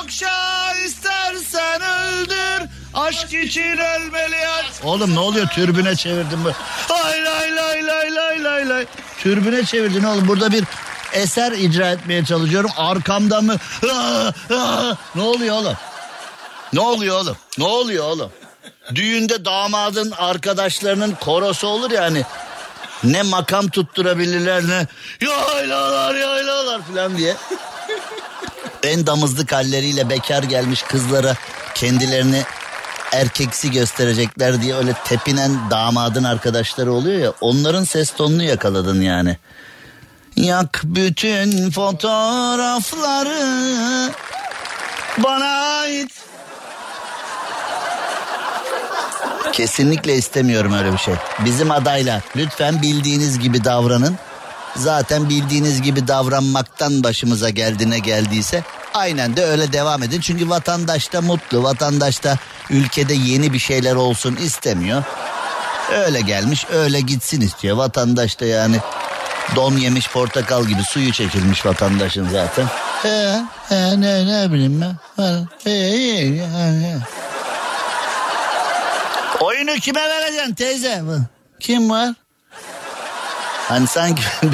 [0.00, 4.84] okşa istersen öldür aşk için ölmeli aşk.
[4.84, 6.48] Oğlum ne oluyor türbüne çevirdin bu.
[6.94, 8.86] Lay lay lay lay lay lay lay.
[9.18, 10.64] Türbüne çevirdin oğlum burada bir
[11.12, 13.56] eser icra etmeye çalışıyorum arkamda mı?
[13.92, 14.96] Aa, aa.
[15.14, 15.76] Ne oluyor oğlum?
[16.72, 17.36] Ne oluyor oğlum?
[17.58, 18.30] Ne oluyor oğlum?
[18.94, 22.24] Düğünde damadın arkadaşlarının korosu olur yani.
[23.04, 24.86] Ne makam tutturabilirler ne
[25.26, 27.36] yaylalar yaylalar falan diye.
[28.82, 31.34] En damızlık halleriyle bekar gelmiş kızlara
[31.74, 32.42] kendilerini
[33.14, 39.36] erkeksi gösterecekler diye öyle tepinen damadın arkadaşları oluyor ya onların ses tonunu yakaladın yani.
[40.36, 43.40] Yak bütün fotoğrafları
[45.18, 46.10] bana ait.
[49.52, 51.14] Kesinlikle istemiyorum öyle bir şey.
[51.44, 54.18] Bizim adaylar lütfen bildiğiniz gibi davranın.
[54.76, 58.62] Zaten bildiğiniz gibi davranmaktan başımıza geldi ne geldiyse
[58.94, 60.20] aynen de öyle devam edin.
[60.20, 62.38] Çünkü vatandaş da mutlu, vatandaş da
[62.70, 65.02] ülkede yeni bir şeyler olsun istemiyor.
[65.92, 67.76] Öyle gelmiş, öyle gitsin istiyor.
[67.76, 68.76] Vatandaş da yani
[69.56, 72.66] don yemiş portakal gibi suyu çekilmiş vatandaşın zaten.
[73.02, 74.96] He, he, ne, ne bileyim ben.
[75.16, 76.98] He, he, he, he.
[79.40, 81.02] Oyunu kime vereceksin teyze?
[81.60, 82.14] Kim var?
[83.68, 84.22] Hani sanki...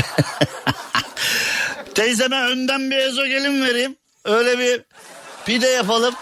[1.94, 3.96] Teyzeme önden bir ezogelin vereyim.
[4.24, 4.82] Öyle bir
[5.46, 6.14] pide yapalım.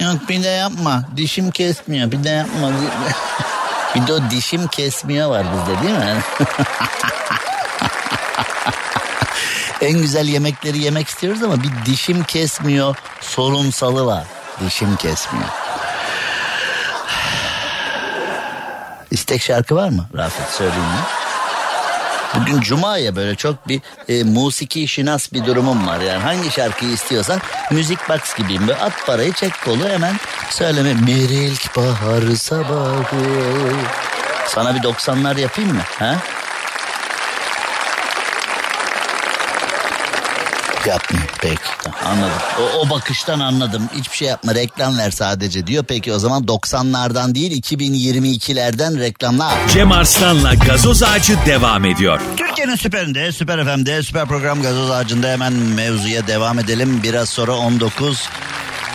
[0.00, 1.04] Yok pide yapma.
[1.16, 2.10] Dişim kesmiyor.
[2.10, 2.70] Pide yapma.
[3.94, 6.22] bir de o dişim kesmiyor var bizde değil mi?
[9.80, 14.24] en güzel yemekleri yemek istiyoruz ama bir dişim kesmiyor sorunsalı var.
[14.66, 15.48] Dişim kesmiyor.
[19.10, 21.23] İstek şarkı var mı Rafet söyleyeyim mi?
[22.40, 26.22] Bugün cuma ya böyle çok bir e, musiki şinas bir durumum var yani.
[26.22, 28.68] Hangi şarkıyı istiyorsan müzik box gibiyim.
[28.68, 30.16] Böyle at parayı çek kolu hemen
[30.50, 31.06] söyleme.
[31.06, 33.04] Bir ilk bahar sabahı.
[34.46, 35.82] Sana bir 90'lar yapayım mı?
[35.98, 36.16] Ha?
[40.86, 41.62] Yapmayayım peki
[42.04, 42.32] anladım.
[42.60, 43.88] O, o bakıştan anladım.
[43.94, 45.84] Hiçbir şey yapma reklam ver sadece diyor.
[45.88, 49.68] Peki o zaman 90'lardan değil 2022'lerden reklamlar.
[49.68, 52.20] Cem Arslan'la gazoz ağacı devam ediyor.
[52.36, 57.00] Türkiye'nin süperinde, süper FM'de, süper program gazoz ağacında hemen mevzuya devam edelim.
[57.02, 58.28] Biraz sonra 19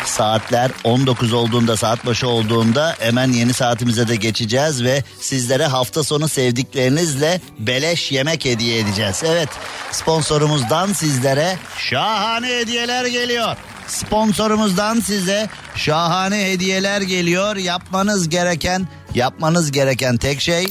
[0.05, 6.27] saatler 19 olduğunda saat başı olduğunda hemen yeni saatimize de geçeceğiz ve sizlere hafta sonu
[6.27, 9.23] sevdiklerinizle beleş yemek hediye edeceğiz.
[9.25, 9.49] Evet
[9.91, 13.57] sponsorumuzdan sizlere şahane hediyeler geliyor.
[13.87, 17.55] Sponsorumuzdan size şahane hediyeler geliyor.
[17.55, 20.67] Yapmanız gereken, yapmanız gereken tek şey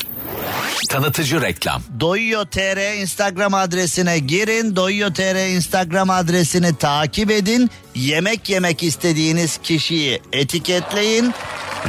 [0.88, 1.82] Tanıtıcı reklam.
[2.00, 4.76] Doyuyor TR Instagram adresine girin.
[4.76, 7.70] Doyuyor TR Instagram adresini takip edin.
[7.94, 11.34] Yemek yemek istediğiniz kişiyi etiketleyin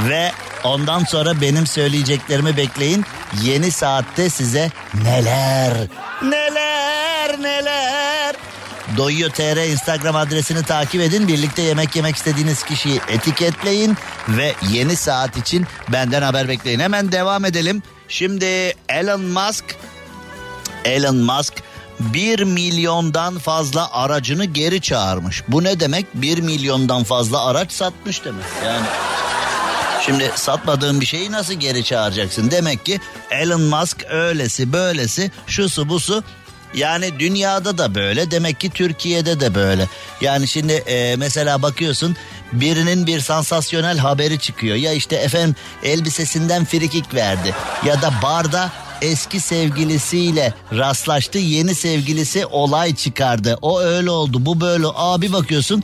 [0.10, 0.32] ve
[0.64, 3.06] ondan sonra benim söyleyeceklerimi bekleyin.
[3.44, 4.72] Yeni saatte size
[5.04, 5.74] neler
[6.24, 8.36] neler neler
[8.98, 11.28] Doyuyor TR Instagram adresini takip edin.
[11.28, 13.98] Birlikte yemek yemek istediğiniz kişiyi etiketleyin
[14.30, 16.80] ve yeni saat için benden haber bekleyin.
[16.80, 17.84] Hemen devam edelim.
[18.10, 19.66] Şimdi Elon Musk
[20.86, 21.54] Elon Musk
[22.00, 25.44] 1 milyondan fazla aracını geri çağırmış.
[25.48, 26.06] Bu ne demek?
[26.14, 28.46] 1 milyondan fazla araç satmış demek.
[28.66, 28.86] Yani
[30.06, 32.52] Şimdi satmadığın bir şeyi nasıl geri çağıracaksın?
[32.52, 33.00] Demek ki
[33.32, 36.24] Elon Musk öylesi böylesi şusu busu
[36.74, 39.88] yani dünyada da böyle demek ki Türkiye'de de böyle.
[40.22, 42.16] Yani şimdi e, mesela bakıyorsun
[42.54, 44.76] birinin bir sansasyonel haberi çıkıyor.
[44.76, 47.56] Ya işte efendim elbisesinden frikik verdi
[47.86, 53.58] ya da barda eski sevgilisiyle rastlaştı yeni sevgilisi olay çıkardı.
[53.62, 54.86] O öyle oldu bu böyle.
[54.96, 55.84] Abi bakıyorsun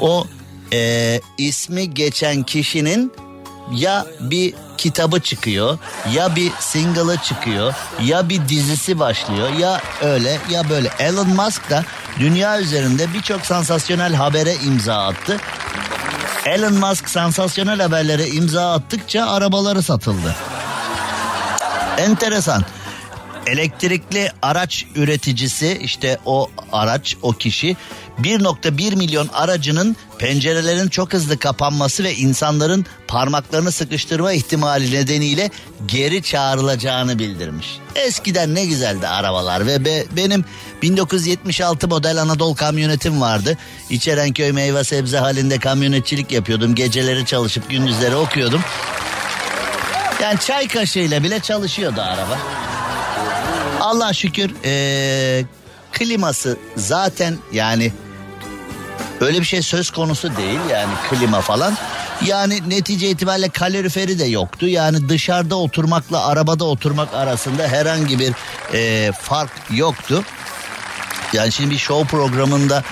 [0.00, 0.26] o
[0.72, 3.12] e, ismi geçen kişinin
[3.72, 5.78] ya bir kitabı çıkıyor
[6.12, 10.90] ya bir single'ı çıkıyor ya bir dizisi başlıyor ya öyle ya böyle.
[10.98, 11.84] Elon Musk da
[12.18, 15.36] dünya üzerinde birçok sansasyonel habere imza attı.
[16.46, 20.36] Elon Musk sansasyonel haberlere imza attıkça arabaları satıldı.
[21.98, 22.64] Enteresan.
[23.46, 27.76] Elektrikli araç üreticisi işte o araç o kişi
[28.22, 35.50] 1.1 milyon aracının pencerelerin çok hızlı kapanması ve insanların parmaklarını sıkıştırma ihtimali nedeniyle
[35.86, 37.66] geri çağrılacağını bildirmiş.
[37.94, 40.44] Eskiden ne güzeldi arabalar ve be, benim
[40.82, 43.58] 1976 model Anadolu kamyonetim vardı.
[43.90, 46.74] İçerenköy meyve sebze halinde kamyonetçilik yapıyordum.
[46.74, 48.60] Geceleri çalışıp gündüzleri okuyordum.
[50.22, 52.38] Yani çay kaşığıyla bile çalışıyordu araba.
[53.82, 55.44] Allah şükür ee,
[55.92, 57.92] kliması zaten yani
[59.20, 61.76] öyle bir şey söz konusu değil yani klima falan.
[62.26, 64.68] Yani netice itibariyle kaloriferi de yoktu.
[64.68, 68.32] Yani dışarıda oturmakla arabada oturmak arasında herhangi bir
[68.74, 70.24] e, fark yoktu.
[71.32, 72.82] Yani şimdi bir show programında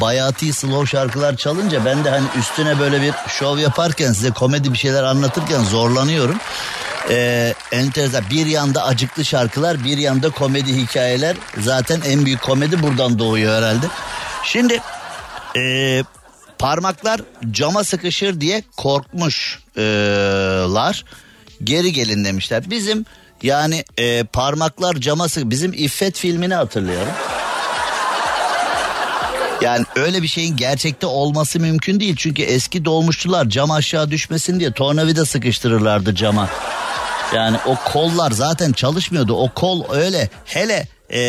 [0.00, 4.78] bayati slow şarkılar çalınca ben de hani üstüne böyle bir şov yaparken size komedi bir
[4.78, 6.36] şeyler anlatırken zorlanıyorum.
[7.10, 13.18] Ee, enteresan bir yanda acıklı şarkılar bir yanda komedi hikayeler zaten en büyük komedi buradan
[13.18, 13.86] doğuyor herhalde.
[14.44, 14.80] Şimdi
[15.56, 16.02] e,
[16.58, 21.04] parmaklar cama sıkışır diye korkmuşlar
[21.64, 22.70] geri gelin demişler.
[22.70, 23.06] Bizim
[23.42, 27.12] yani e, parmaklar cama sık bizim İffet filmini hatırlıyorum.
[29.62, 32.16] Yani öyle bir şeyin gerçekte olması mümkün değil.
[32.16, 36.48] Çünkü eski dolmuşçular cam aşağı düşmesin diye tornavida sıkıştırırlardı cama.
[37.34, 39.34] Yani o kollar zaten çalışmıyordu.
[39.34, 41.20] O kol öyle hele ee,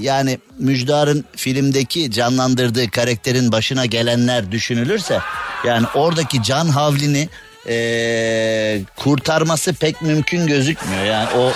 [0.00, 5.18] yani Müjdar'ın filmdeki canlandırdığı karakterin başına gelenler düşünülürse
[5.64, 7.28] yani oradaki can havlini
[7.68, 11.04] ee, kurtarması pek mümkün gözükmüyor.
[11.04, 11.52] Yani o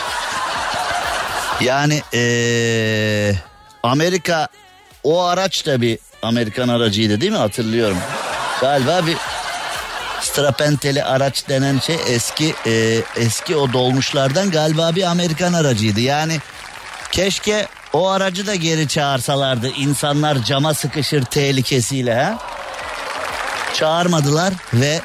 [1.61, 3.33] yani ee,
[3.83, 4.49] Amerika
[5.05, 7.99] o araç da bir Amerikan aracıydı değil mi hatırlıyorum.
[8.61, 9.17] Galiba bir
[10.21, 16.01] strapenteli araç denen şey eski e, eski o dolmuşlardan galiba bir Amerikan aracıydı.
[16.01, 16.41] Yani
[17.13, 22.39] keşke o aracı da geri çağırsalardı insanlar cama sıkışır tehlikesiyle ha.
[23.75, 25.01] Çağırmadılar ve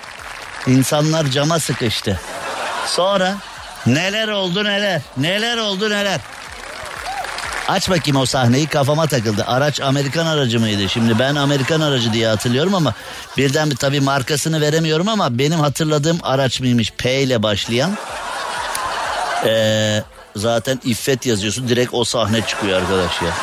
[0.67, 2.19] insanlar cama sıkıştı.
[2.88, 3.36] Sonra
[3.86, 6.19] neler oldu neler neler oldu neler.
[7.67, 9.43] Aç bakayım o sahneyi kafama takıldı.
[9.47, 10.89] Araç Amerikan aracı mıydı?
[10.89, 12.93] Şimdi ben Amerikan aracı diye hatırlıyorum ama
[13.38, 16.91] birden bir tabii markasını veremiyorum ama benim hatırladığım araç mıymış?
[16.91, 17.97] P ile başlayan.
[19.45, 20.04] Ee,
[20.36, 23.34] zaten İffet yazıyorsun direkt o sahne çıkıyor arkadaş ya.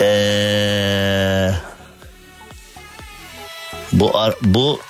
[0.00, 1.50] Ee,
[3.92, 4.80] bu bu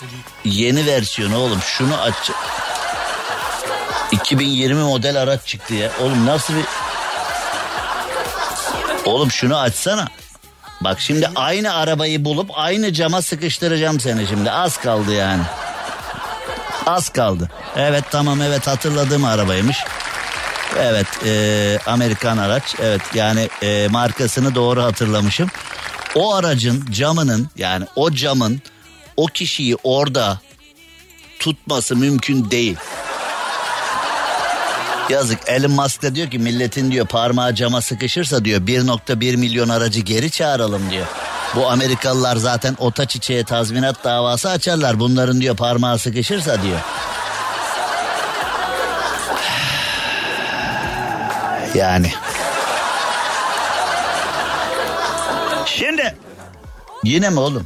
[0.44, 2.30] yeni versiyonu oğlum şunu aç.
[4.12, 5.90] 2020 model araç çıktı ya.
[6.00, 6.64] Oğlum nasıl bir
[9.06, 10.08] Oğlum şunu açsana.
[10.80, 14.50] Bak şimdi aynı arabayı bulup aynı cama sıkıştıracağım seni şimdi.
[14.50, 15.42] Az kaldı yani.
[16.86, 17.50] Az kaldı.
[17.76, 19.76] Evet tamam evet hatırladığım arabaymış.
[20.78, 22.74] Evet e, Amerikan araç.
[22.82, 25.48] Evet yani e, markasını doğru hatırlamışım.
[26.14, 28.62] O aracın camının yani o camın
[29.16, 30.40] o kişiyi orada
[31.38, 32.76] tutması mümkün değil.
[35.08, 40.00] Yazık Elon Musk da diyor ki milletin diyor parmağı cama sıkışırsa diyor 1.1 milyon aracı
[40.00, 41.06] geri çağıralım diyor.
[41.54, 45.00] Bu Amerikalılar zaten ota çiçeğe tazminat davası açarlar.
[45.00, 46.80] Bunların diyor parmağı sıkışırsa diyor.
[51.74, 52.12] Yani.
[55.66, 56.16] Şimdi
[57.04, 57.64] yine mi oğlum?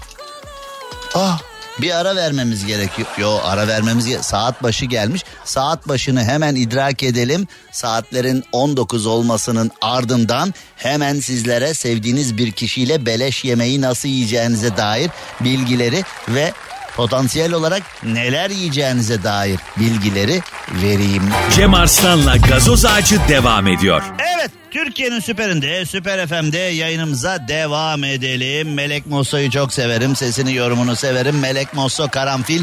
[1.14, 1.49] Ah
[1.82, 3.08] bir ara vermemiz gerekiyor.
[3.18, 5.24] Yo ara vermemiz ge- saat başı gelmiş.
[5.44, 7.46] Saat başını hemen idrak edelim.
[7.72, 15.10] Saatlerin 19 olmasının ardından hemen sizlere sevdiğiniz bir kişiyle beleş yemeği nasıl yiyeceğinize dair
[15.40, 16.52] bilgileri ve
[17.00, 20.40] potansiyel olarak neler yiyeceğinize dair bilgileri
[20.82, 21.22] vereyim.
[21.56, 24.02] Cem Arslan'la gazoz ağacı devam ediyor.
[24.36, 28.74] Evet Türkiye'nin süperinde Süper FM'de yayınımıza devam edelim.
[28.74, 30.16] Melek Mosso'yu çok severim.
[30.16, 31.38] Sesini yorumunu severim.
[31.38, 32.62] Melek Mosso Karanfil.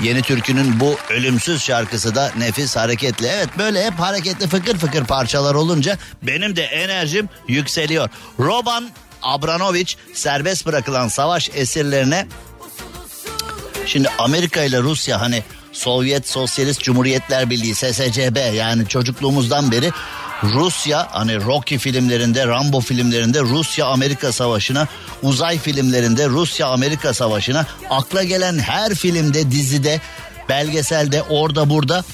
[0.00, 3.26] Yeni türkünün bu ölümsüz şarkısı da nefis hareketli.
[3.26, 8.08] Evet böyle hep hareketli fıkır fıkır parçalar olunca benim de enerjim yükseliyor.
[8.40, 8.90] Roban
[9.22, 12.26] Abramovich serbest bırakılan savaş esirlerine
[13.86, 19.92] Şimdi Amerika ile Rusya hani Sovyet Sosyalist Cumhuriyetler Birliği SSCB yani çocukluğumuzdan beri
[20.42, 24.88] Rusya hani Rocky filmlerinde, Rambo filmlerinde Rusya Amerika Savaşı'na,
[25.22, 30.00] uzay filmlerinde Rusya Amerika Savaşı'na akla gelen her filmde, dizide,
[30.48, 32.04] belgeselde orada burada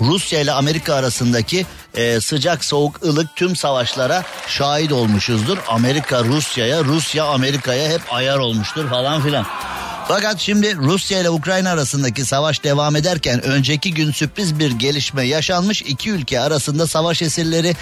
[0.00, 5.58] Rusya ile Amerika arasındaki e, sıcak soğuk ılık tüm savaşlara şahit olmuşuzdur.
[5.68, 9.46] Amerika Rusya'ya, Rusya Amerika'ya hep ayar olmuştur falan filan.
[10.08, 15.82] Fakat şimdi Rusya ile Ukrayna arasındaki savaş devam ederken önceki gün sürpriz bir gelişme yaşanmış.
[15.82, 17.76] İki ülke arasında savaş esirleri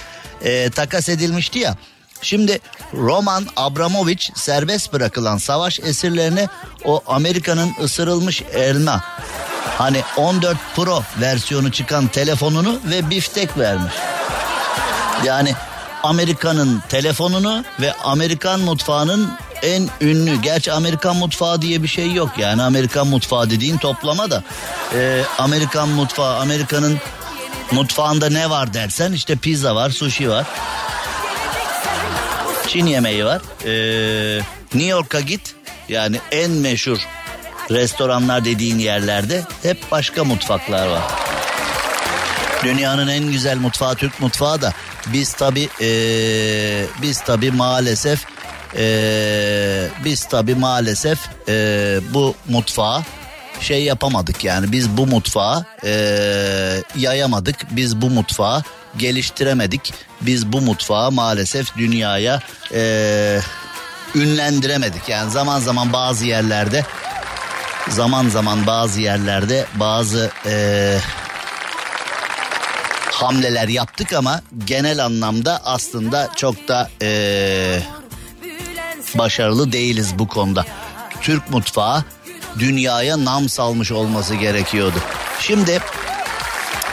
[0.45, 1.77] e, takas edilmişti ya.
[2.23, 2.59] Şimdi
[2.95, 6.49] Roman Abramovich serbest bırakılan savaş esirlerine
[6.85, 9.05] o Amerika'nın ısırılmış elma
[9.79, 13.95] hani 14 Pro versiyonu çıkan telefonunu ve biftek vermiş.
[15.25, 15.55] Yani
[16.03, 20.43] Amerika'nın telefonunu ve Amerikan mutfağının en ünlü.
[20.43, 24.43] Gerçi Amerikan mutfağı diye bir şey yok yani Amerikan mutfağı dediğin toplama da.
[24.95, 26.99] Ee, Amerikan mutfağı Amerika'nın
[27.73, 30.47] mutfağında ne var dersen işte pizza var, sushi var.
[32.69, 33.41] Çin yemeği var.
[33.65, 34.43] Ee,
[34.75, 35.55] New York'a git
[35.89, 36.99] yani en meşhur
[37.71, 41.03] restoranlar dediğin yerlerde hep başka mutfaklar var.
[42.65, 44.73] Dünyanın en güzel mutfağı Türk mutfağı da
[45.07, 45.69] biz tabi
[47.03, 48.27] biz tabi maalesef
[48.77, 51.19] ee, biz tabi maalesef
[51.49, 53.03] ee, bu mutfağı
[53.61, 54.73] şey yapamadık yani.
[54.73, 57.57] Biz bu mutfağı ee, yayamadık.
[57.71, 58.63] Biz bu mutfağı
[58.99, 59.95] geliştiremedik.
[60.21, 62.41] Biz bu mutfağı maalesef dünyaya
[62.75, 63.41] ee,
[64.15, 65.09] ünlendiremedik.
[65.09, 66.85] Yani zaman zaman bazı yerlerde
[67.89, 70.99] zaman zaman bazı yerlerde bazı ee,
[73.13, 77.81] hamleler yaptık ama genel anlamda aslında çok da ee,
[79.15, 80.65] başarılı değiliz bu konuda.
[81.21, 82.05] Türk mutfağı
[82.59, 84.99] dünyaya nam salmış olması gerekiyordu.
[85.41, 85.81] Şimdi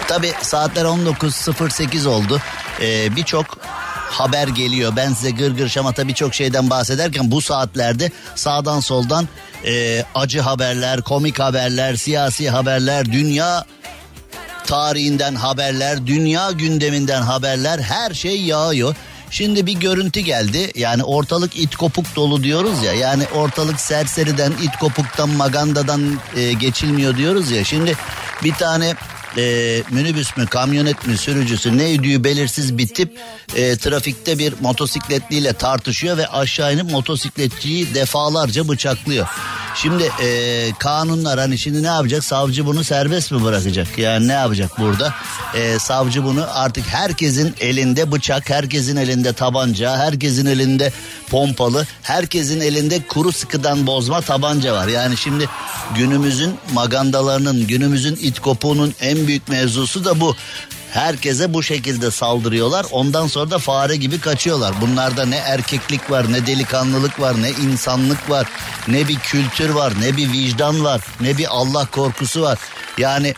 [0.08, 2.42] tabi saatler 19.08 oldu.
[2.82, 3.58] Ee, Birçok
[4.12, 4.94] haber geliyor.
[4.96, 9.28] Ben size gırgır şamata birçok şeyden bahsederken bu saatlerde sağdan soldan
[9.66, 13.66] e, acı haberler, komik haberler, siyasi haberler, dünya
[14.66, 18.96] tarihinden haberler, dünya gündeminden haberler her şey yağıyor.
[19.32, 20.72] Şimdi bir görüntü geldi.
[20.76, 22.94] Yani ortalık it kopuk dolu diyoruz ya.
[22.94, 27.64] Yani ortalık serseriden, it kopuktan, magandadan e, geçilmiyor diyoruz ya.
[27.64, 27.96] Şimdi
[28.44, 28.96] bir tane
[29.38, 33.20] e, minibüs mü, kamyonet mi sürücüsü neydi belirsiz bir tip
[33.56, 39.28] e, trafikte bir motosikletliyle tartışıyor ve aşağı inip motosikletçiyi defalarca bıçaklıyor.
[39.82, 42.24] Şimdi e, kanunlar hani şimdi ne yapacak?
[42.24, 43.98] Savcı bunu serbest mi bırakacak?
[43.98, 45.14] Yani ne yapacak burada?
[45.56, 50.92] E, savcı bunu artık herkesin elinde bıçak, herkesin elinde tabanca, herkesin elinde
[51.30, 54.88] pompalı, herkesin elinde kuru sıkıdan bozma tabanca var.
[54.88, 55.50] Yani şimdi
[55.96, 60.36] günümüzün magandalarının, günümüzün it kopuğunun en büyük mevzusu da bu.
[60.98, 62.86] Herkese bu şekilde saldırıyorlar.
[62.92, 64.82] Ondan sonra da fare gibi kaçıyorlar.
[64.82, 68.48] Bunlarda ne erkeklik var, ne delikanlılık var, ne insanlık var,
[68.88, 72.60] ne bir kültür var, ne bir vicdan var, ne bir Allah korkusu var.
[72.98, 73.34] Yani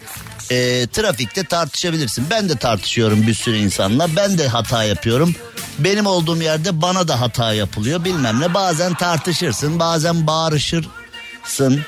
[0.51, 2.25] e, trafikte tartışabilirsin.
[2.29, 4.15] Ben de tartışıyorum bir sürü insanla.
[4.15, 5.35] Ben de hata yapıyorum.
[5.79, 8.53] Benim olduğum yerde bana da hata yapılıyor bilmem ne.
[8.53, 11.81] Bazen tartışırsın, bazen bağırışırsın.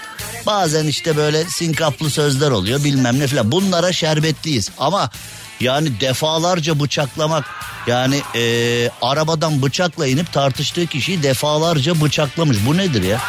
[0.45, 3.51] Bazen işte böyle sinkaplı sözler oluyor bilmem ne filan.
[3.51, 5.09] Bunlara şerbetliyiz ama
[5.61, 7.45] yani defalarca bıçaklamak
[7.87, 8.43] yani e,
[9.01, 12.57] arabadan bıçakla inip tartıştığı kişiyi defalarca bıçaklamış.
[12.65, 13.19] Bu nedir ya?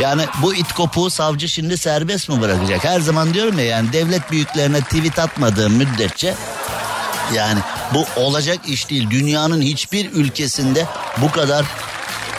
[0.00, 2.84] Yani bu it kopuğu savcı şimdi serbest mi bırakacak?
[2.84, 6.34] Her zaman diyorum ya yani devlet büyüklerine tweet atmadığım müddetçe
[7.34, 7.60] yani
[7.94, 9.10] bu olacak iş değil.
[9.10, 10.86] Dünyanın hiçbir ülkesinde
[11.18, 11.64] bu kadar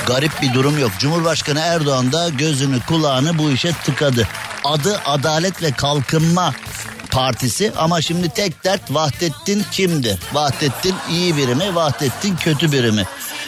[0.07, 0.91] garip bir durum yok.
[0.99, 4.27] Cumhurbaşkanı Erdoğan da gözünü kulağını bu işe tıkadı.
[4.63, 6.53] Adı Adalet ve Kalkınma
[7.15, 10.19] partisi ama şimdi tek dert Vahdettin kimdi?
[10.33, 11.75] Vahdettin iyi biri mi?
[11.75, 13.03] Vahdettin kötü biri mi?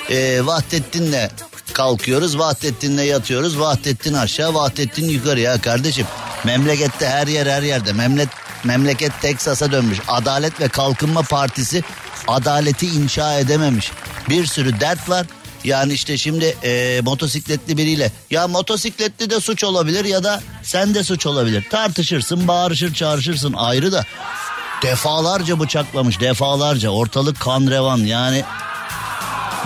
[0.10, 1.30] Ee, Vahdettin'le
[1.74, 6.08] kalkıyoruz, Vahdettin'le yatıyoruz, Vahdettin aşağı, Vahdettin yukarı ya kardeşim.
[6.44, 7.94] Memlekette her yer her yerde.
[7.94, 8.30] Memleket
[8.64, 10.00] memleket Teksas'a dönmüş.
[10.08, 11.84] Adalet ve Kalkınma Partisi
[12.28, 13.92] adaleti inşa edememiş.
[14.30, 15.26] Bir sürü dert var.
[15.64, 21.04] Yani işte şimdi e, motosikletli biriyle ya motosikletli de suç olabilir ya da sen de
[21.04, 21.66] suç olabilir.
[21.70, 24.04] Tartışırsın, bağırışır, çağrışırsın ayrı da.
[24.84, 26.90] Defalarca bıçaklamış, defalarca.
[26.90, 27.98] Ortalık kan revan.
[27.98, 28.44] Yani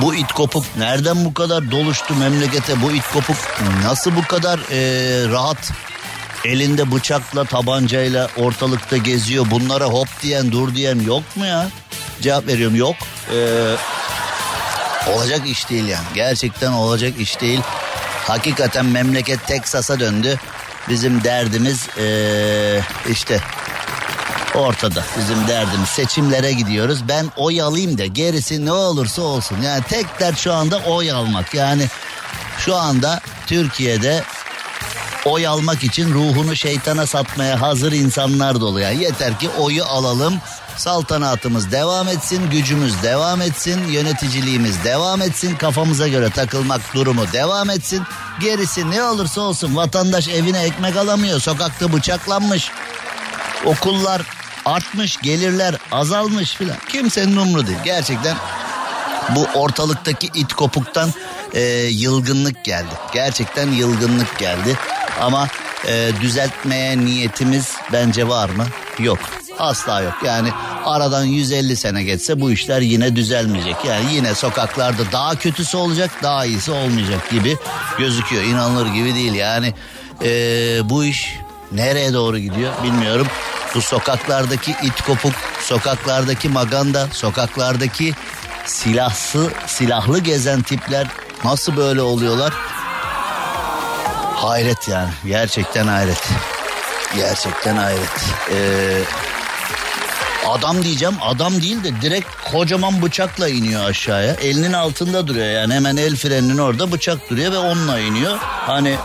[0.02, 2.82] bu it kopuk nereden bu kadar doluştu memlekete?
[2.82, 3.38] Bu it kopuk
[3.84, 4.80] nasıl bu kadar e,
[5.30, 5.72] rahat?
[6.46, 9.46] Elinde bıçakla tabancayla ortalıkta geziyor.
[9.52, 11.70] Bunlara hop diyen dur diyen yok mu ya?
[12.22, 12.96] Cevap veriyorum yok.
[13.34, 13.76] Ee,
[15.08, 16.06] olacak iş değil yani.
[16.16, 17.62] Gerçekten olacak iş değil.
[18.28, 20.40] Hakikaten memleket Teksas'a döndü.
[20.90, 23.40] Bizim derdimiz ee, işte
[24.56, 25.04] ortada.
[25.18, 27.08] Bizim derdimiz seçimlere gidiyoruz.
[27.08, 29.62] Ben oy alayım da gerisi ne olursa olsun.
[29.62, 31.54] Yani tek dert şu anda oy almak.
[31.54, 31.88] Yani
[32.58, 34.24] şu anda Türkiye'de
[35.26, 38.80] oy almak için ruhunu şeytana satmaya hazır insanlar dolu.
[38.80, 40.40] Yani yeter ki oyu alalım
[40.82, 48.04] saltanatımız devam etsin gücümüz devam etsin yöneticiliğimiz devam etsin kafamıza göre takılmak durumu devam etsin.
[48.40, 52.72] Gerisi ne olursa olsun vatandaş evine ekmek alamıyor sokakta bıçaklanmış.
[53.66, 54.22] Okullar
[54.66, 56.78] artmış gelirler azalmış filan.
[56.90, 57.80] Kimsenin umru değil.
[57.86, 58.38] Gerçekten
[59.36, 61.14] bu ortalıktaki it kopuktan
[61.54, 62.94] e, yılgınlık geldi.
[63.14, 64.78] Gerçekten yılgınlık geldi.
[65.22, 65.48] Ama
[65.88, 68.66] e, düzeltmeye niyetimiz bence var mı?
[69.00, 69.20] Yok.
[69.60, 70.14] Asla yok.
[70.26, 70.50] Yani
[70.86, 76.46] aradan 150 sene geçse bu işler yine düzelmeyecek yani yine sokaklarda daha kötüsü olacak daha
[76.46, 77.58] iyisi olmayacak gibi
[77.98, 79.74] gözüküyor inanılır gibi değil yani
[80.24, 80.30] e,
[80.90, 81.36] bu iş
[81.72, 83.28] nereye doğru gidiyor bilmiyorum
[83.76, 88.14] bu sokaklardaki it kopuk, sokaklardaki maganda, sokaklardaki
[88.66, 91.08] silahsı, silahlı gezen tipler
[91.44, 92.54] nasıl böyle oluyorlar?
[94.36, 95.10] Hayret yani.
[95.26, 96.30] Gerçekten hayret.
[97.16, 98.26] Gerçekten hayret.
[98.52, 99.02] Ee,
[100.48, 104.34] adam diyeceğim adam değil de direkt kocaman bıçakla iniyor aşağıya.
[104.34, 108.38] Elinin altında duruyor yani hemen el freninin orada bıçak duruyor ve onunla iniyor.
[108.42, 108.96] Hani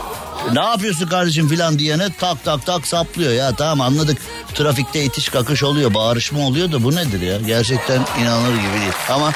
[0.52, 4.18] ne yapıyorsun kardeşim filan diyene tak tak tak saplıyor ya tamam anladık.
[4.54, 8.92] Trafikte itiş kakış oluyor bağırışma oluyor da bu nedir ya gerçekten inanılır gibi değil.
[9.10, 9.32] Ama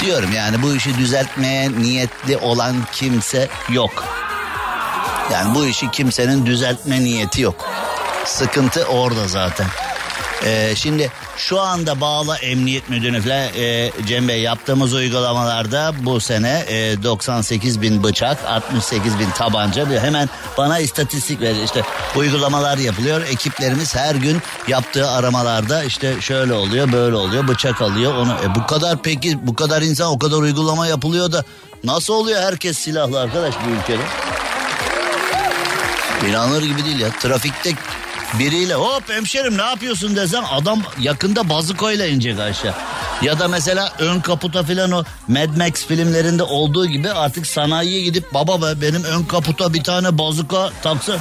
[0.00, 4.04] diyorum yani bu işi düzeltmeye niyetli olan kimse yok.
[5.32, 7.68] Yani bu işi kimsenin düzeltme niyeti yok.
[8.24, 9.66] Sıkıntı orada zaten.
[10.44, 16.64] Ee, şimdi şu anda bağlı emniyet müdürü falan e, Cem Bey yaptığımız uygulamalarda bu sene
[16.68, 20.28] e, 98 bin bıçak 68 bin tabanca bir hemen
[20.58, 21.82] bana istatistik verir işte
[22.16, 23.22] uygulamalar yapılıyor.
[23.22, 28.66] Ekiplerimiz her gün yaptığı aramalarda işte şöyle oluyor böyle oluyor bıçak alıyor onu e, bu
[28.66, 31.44] kadar peki bu kadar insan o kadar uygulama yapılıyor da
[31.84, 34.02] nasıl oluyor herkes silahlı arkadaş bu ülkede?
[36.28, 37.72] İnanılır gibi değil ya trafikte
[38.38, 42.74] biriyle hop hemşerim ne yapıyorsun desem adam yakında bazukoyla inecek aşağı.
[43.22, 48.34] Ya da mesela ön kaputa filan o Mad Max filmlerinde olduğu gibi artık sanayiye gidip
[48.34, 51.18] baba be benim ön kaputa bir tane bazuka taksa.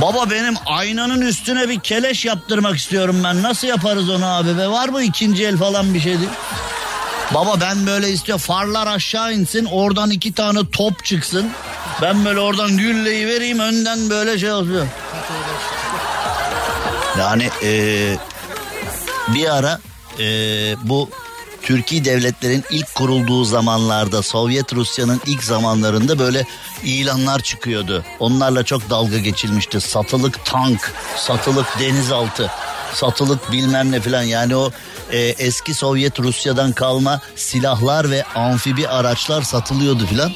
[0.00, 3.42] Baba benim aynanın üstüne bir keleş yaptırmak istiyorum ben.
[3.42, 4.68] Nasıl yaparız onu abi be?
[4.68, 6.30] Var mı ikinci el falan bir şey değil?
[7.34, 11.50] Baba ben böyle istiyor farlar aşağı insin oradan iki tane top çıksın.
[12.02, 14.86] Ben böyle oradan gülleyi vereyim önden böyle şey oluyor.
[17.18, 18.16] Yani e,
[19.34, 19.80] bir ara
[20.18, 20.24] e,
[20.82, 21.08] bu
[21.62, 26.46] Türkiye devletlerin ilk kurulduğu zamanlarda Sovyet Rusya'nın ilk zamanlarında böyle
[26.84, 28.04] ilanlar çıkıyordu.
[28.20, 29.80] Onlarla çok dalga geçilmişti.
[29.80, 32.50] Satılık tank, satılık denizaltı,
[32.94, 34.22] satılık bilmem ne falan.
[34.22, 34.70] Yani o
[35.12, 40.32] e, eski Sovyet Rusya'dan kalma silahlar ve amfibi araçlar satılıyordu filan.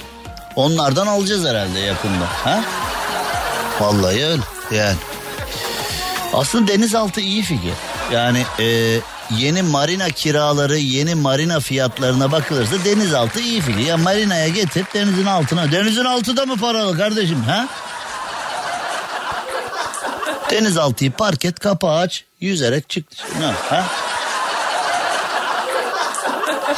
[0.57, 2.25] Onlardan alacağız herhalde yakında.
[2.45, 2.65] Ha?
[3.81, 4.97] Vallahi öyle yani.
[6.33, 7.73] Aslında denizaltı iyi fikir.
[8.13, 9.01] Yani e,
[9.31, 13.87] yeni marina kiraları, yeni marina fiyatlarına bakılırsa denizaltı iyi fikir.
[13.87, 15.73] Ya marinaya getir denizin altına.
[15.73, 17.69] Denizin altı da mı paralı kardeşim ha?
[20.51, 23.05] Denizaltıyı park et, kapağı aç, yüzerek çık.
[23.41, 23.85] Ne, ha?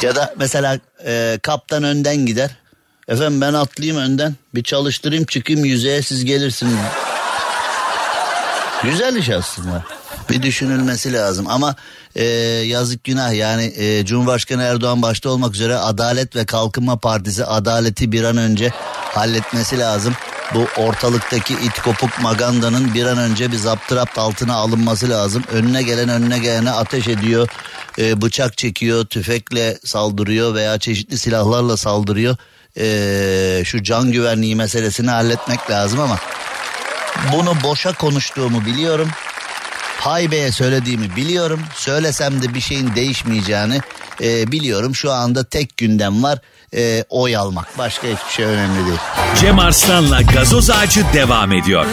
[0.01, 2.51] Ya da mesela e, kaptan önden gider.
[3.07, 4.35] Efendim ben atlayayım önden.
[4.55, 6.77] Bir çalıştırayım çıkayım yüzeye siz gelirsiniz.
[8.83, 9.83] Güzel iş aslında.
[10.29, 11.75] Bir düşünülmesi lazım ama
[12.15, 12.25] e,
[12.65, 18.23] yazık günah yani e, Cumhurbaşkanı Erdoğan başta olmak üzere Adalet ve Kalkınma Partisi adaleti bir
[18.23, 18.69] an önce
[19.13, 20.13] halletmesi lazım.
[20.53, 25.43] Bu ortalıktaki it kopuk magandanın bir an önce bir zaptırapt altına alınması lazım.
[25.51, 27.49] Önüne gelen önüne gelene ateş ediyor,
[27.99, 32.37] e, bıçak çekiyor, tüfekle saldırıyor veya çeşitli silahlarla saldırıyor.
[32.77, 36.19] E, şu can güvenliği meselesini halletmek lazım ama
[37.33, 39.09] bunu boşa konuştuğumu biliyorum.
[39.99, 41.61] Haybe'ye söylediğimi biliyorum.
[41.75, 43.81] Söylesem de bir şeyin değişmeyeceğini
[44.23, 44.95] e, biliyorum.
[44.95, 46.39] Şu anda tek gündem var
[46.75, 47.77] e, oy almak.
[47.77, 48.99] Başka hiçbir şey önemli değil.
[49.39, 51.85] Cem Arslan'la gazoz ağacı devam ediyor.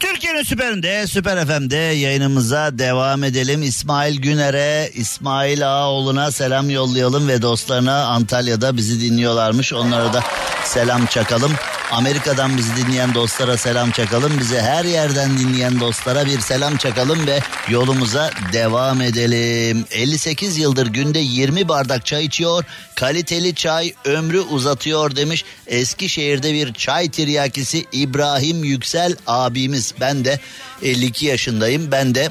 [0.00, 3.62] Türkiye'nin süperinde, Süper FM'de yayınımıza devam edelim.
[3.62, 9.72] İsmail Güner'e, İsmail Ağaoğlu'na selam yollayalım ve dostlarına Antalya'da bizi dinliyorlarmış.
[9.72, 10.24] Onlara da
[10.68, 11.52] selam çakalım.
[11.90, 14.40] Amerika'dan bizi dinleyen dostlara selam çakalım.
[14.40, 19.84] Bize her yerden dinleyen dostlara bir selam çakalım ve yolumuza devam edelim.
[19.90, 22.64] 58 yıldır günde 20 bardak çay içiyor.
[22.94, 25.44] Kaliteli çay ömrü uzatıyor demiş.
[25.66, 29.94] Eskişehir'de bir çay tiryakisi İbrahim Yüksel abimiz.
[30.00, 30.40] Ben de
[30.82, 31.90] 52 yaşındayım.
[31.92, 32.30] Ben de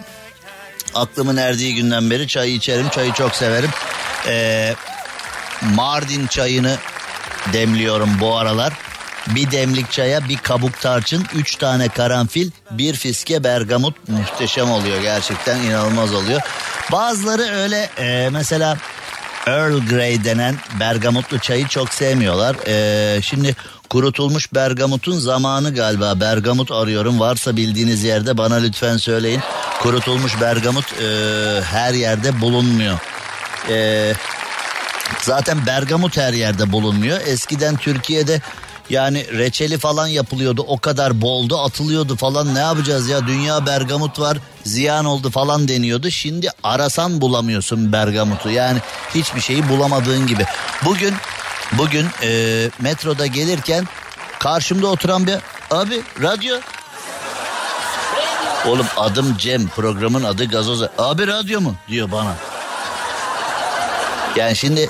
[0.95, 2.89] aklımın erdiği günden beri çay içerim.
[2.89, 3.69] Çayı çok severim.
[4.27, 4.75] Ee,
[5.61, 6.77] Mardin çayını
[7.53, 8.73] demliyorum bu aralar.
[9.35, 15.57] Bir demlik çaya bir kabuk tarçın, üç tane karanfil, bir fiske bergamot muhteşem oluyor gerçekten
[15.59, 16.41] inanılmaz oluyor.
[16.91, 18.77] Bazıları öyle e, mesela
[19.47, 22.55] Earl Grey denen bergamotlu çayı çok sevmiyorlar.
[22.67, 23.55] E, şimdi
[23.89, 29.41] kurutulmuş bergamotun zamanı galiba bergamot arıyorum varsa bildiğiniz yerde bana lütfen söyleyin.
[29.81, 31.05] Kurutulmuş bergamot e,
[31.61, 32.99] her yerde bulunmuyor.
[33.69, 34.13] E,
[35.21, 37.21] Zaten bergamot her yerde bulunmuyor.
[37.25, 38.41] Eskiden Türkiye'de
[38.89, 40.65] yani reçeli falan yapılıyordu.
[40.67, 46.11] O kadar boldu atılıyordu falan ne yapacağız ya dünya bergamot var ziyan oldu falan deniyordu.
[46.11, 48.79] Şimdi arasan bulamıyorsun bergamotu yani
[49.15, 50.45] hiçbir şeyi bulamadığın gibi.
[50.85, 51.13] Bugün
[51.71, 53.87] bugün e, metroda gelirken
[54.39, 55.35] karşımda oturan bir
[55.71, 56.55] abi radyo
[58.67, 60.83] Oğlum adım Cem programın adı Gazoz.
[60.97, 62.35] Abi radyo mu diyor bana.
[64.37, 64.89] Yani şimdi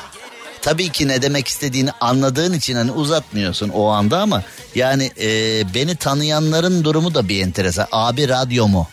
[0.62, 4.44] tabii ki ne demek istediğini anladığın için hani uzatmıyorsun o anda ama
[4.76, 5.30] yani e,
[5.74, 7.88] beni tanıyanların durumu da bir enteresan.
[7.92, 8.88] Abi radyo mu?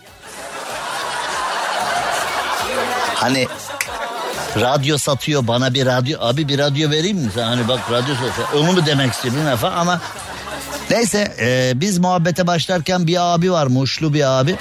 [3.15, 3.47] Hani
[4.61, 8.49] radyo satıyor bana bir radyo abi bir radyo vereyim mi sen hani bak radyo satıyor
[8.65, 10.01] onu mu demek istediğin defa ama
[10.91, 14.57] neyse e, biz muhabbete başlarken bir abi var muşlu bir abi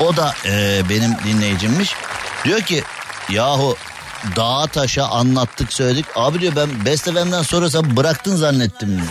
[0.00, 1.94] o da e, benim dinleyicimmiş
[2.44, 2.84] diyor ki
[3.28, 3.76] yahu
[4.36, 6.06] dağa taşa anlattık söyledik.
[6.16, 9.08] Abi diyor ben Best FM'den sonra sen bıraktın zannettim diyor.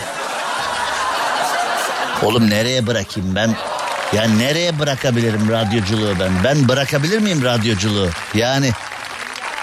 [2.24, 3.55] Oğlum nereye bırakayım ben?
[4.14, 6.32] Ya nereye bırakabilirim radyoculuğu ben?
[6.43, 8.10] Ben bırakabilir miyim radyoculuğu?
[8.34, 8.72] Yani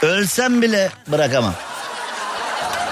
[0.03, 1.55] ölsem bile bırakamam.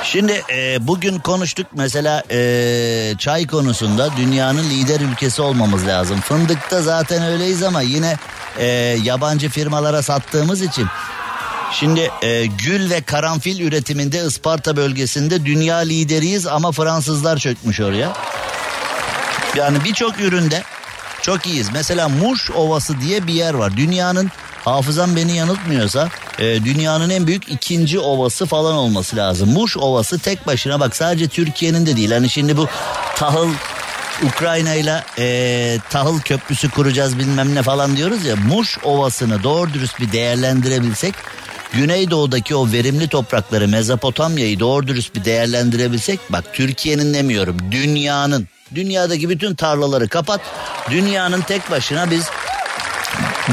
[0.05, 6.21] Şimdi e, bugün konuştuk mesela e, çay konusunda dünyanın lider ülkesi olmamız lazım.
[6.21, 8.17] Fındıkta zaten öyleyiz ama yine
[8.59, 8.67] e,
[9.03, 10.87] yabancı firmalara sattığımız için
[11.81, 18.13] Şimdi e, gül ve karanfil üretiminde Isparta bölgesinde dünya lideriyiz ama Fransızlar çökmüş oraya.
[19.57, 20.63] Yani birçok üründe
[21.23, 21.71] çok iyiyiz.
[21.73, 23.77] Mesela Muş Ovası diye bir yer var.
[23.77, 24.31] Dünyanın
[24.65, 26.09] hafızam beni yanıltmıyorsa
[26.39, 29.53] e, dünyanın en büyük ikinci ovası falan olması lazım.
[29.53, 32.13] Muş Ovası tek başına bak sadece Türkiye'nin de değil.
[32.13, 32.69] Hani şimdi bu
[33.17, 33.49] tahıl
[34.23, 38.37] Ukrayna ile e, tahıl köprüsü kuracağız bilmem ne falan diyoruz ya.
[38.37, 41.15] Muş Ovası'nı doğru dürüst bir değerlendirebilsek
[41.73, 49.55] Güneydoğu'daki o verimli toprakları Mezopotamya'yı doğru dürüst bir değerlendirebilsek bak Türkiye'nin demiyorum dünyanın dünyadaki bütün
[49.55, 50.41] tarlaları kapat
[50.91, 52.25] dünyanın tek başına biz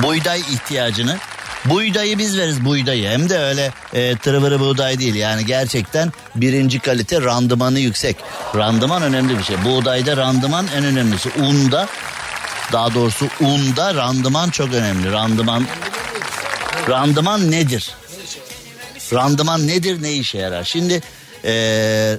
[0.03, 1.17] buğday ihtiyacını
[1.65, 7.21] Buğdayı biz veririz buğdayı hem de öyle e, tırıvırı buğday değil yani gerçekten birinci kalite
[7.21, 8.17] randımanı yüksek.
[8.55, 9.55] Randıman önemli bir şey.
[9.65, 11.29] Buğdayda randıman en önemlisi.
[11.39, 11.87] Unda
[12.71, 15.11] daha doğrusu unda randıman çok önemli.
[15.11, 15.65] Randıman
[16.89, 17.91] randıman nedir?
[19.13, 20.63] Randıman nedir ne işe yarar?
[20.63, 21.01] Şimdi
[21.45, 22.17] ee,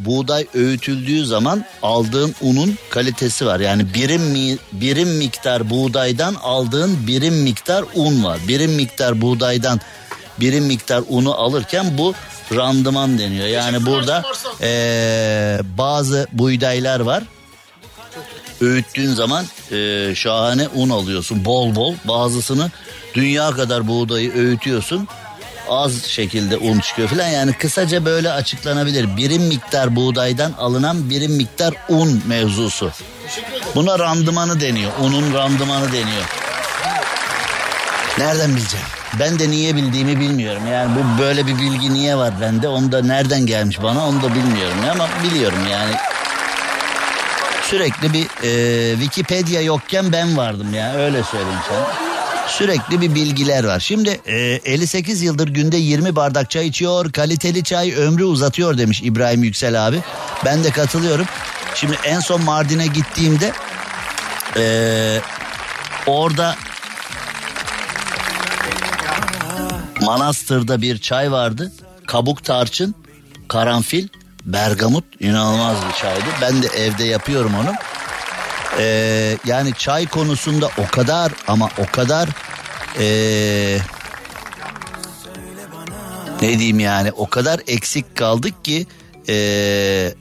[0.00, 3.60] buğday öğütüldüğü zaman aldığın unun kalitesi var.
[3.60, 8.38] Yani birim mi, birim miktar buğdaydan aldığın birim miktar un var.
[8.48, 9.80] Birim miktar buğdaydan
[10.40, 12.14] birim miktar unu alırken bu
[12.54, 13.46] randıman deniyor.
[13.46, 14.22] Yani burada
[14.60, 17.22] ee, bazı buğdaylar var.
[18.60, 21.94] Öğüttüğün zaman e, şahane un alıyorsun bol bol.
[22.04, 22.70] Bazısını
[23.14, 25.08] dünya kadar buğdayı öğütüyorsun
[25.68, 29.16] az şekilde un çıkıyor falan yani kısaca böyle açıklanabilir.
[29.16, 32.92] Birim miktar buğdaydan alınan birim miktar un mevzusu.
[33.74, 34.92] Buna randımanı deniyor.
[35.00, 36.24] Unun randımanı deniyor.
[38.18, 38.86] Nereden bileceğim?
[39.20, 40.62] Ben de niye bildiğimi bilmiyorum.
[40.72, 42.68] Yani bu böyle bir bilgi niye var bende?
[42.68, 45.94] Onu da nereden gelmiş bana onu da bilmiyorum ama biliyorum yani.
[47.62, 52.13] Sürekli bir e, Wikipedia yokken ben vardım ya öyle söyleyeyim sana.
[52.46, 53.80] Sürekli bir bilgiler var.
[53.80, 57.12] Şimdi e, 58 yıldır günde 20 bardak çay içiyor.
[57.12, 60.02] Kaliteli çay ömrü uzatıyor demiş İbrahim Yüksel abi.
[60.44, 61.26] Ben de katılıyorum.
[61.74, 63.52] Şimdi en son Mardin'e gittiğimde
[64.56, 65.20] e,
[66.06, 66.56] orada
[70.00, 71.72] Manastır'da bir çay vardı.
[72.06, 72.94] Kabuk tarçın,
[73.48, 74.08] karanfil,
[74.44, 76.24] bergamot inanılmaz bir çaydı.
[76.40, 77.72] Ben de evde yapıyorum onu.
[78.78, 82.28] Ee, yani çay konusunda o kadar ama o kadar
[82.98, 83.78] ee,
[86.42, 88.86] ne diyeyim yani o kadar eksik kaldık ki
[89.28, 90.14] ee,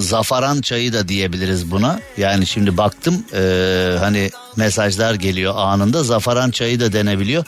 [0.00, 2.00] zafaran çayı da diyebiliriz buna.
[2.16, 7.44] Yani şimdi baktım ee, hani mesajlar geliyor anında zafaran çayı da denebiliyor.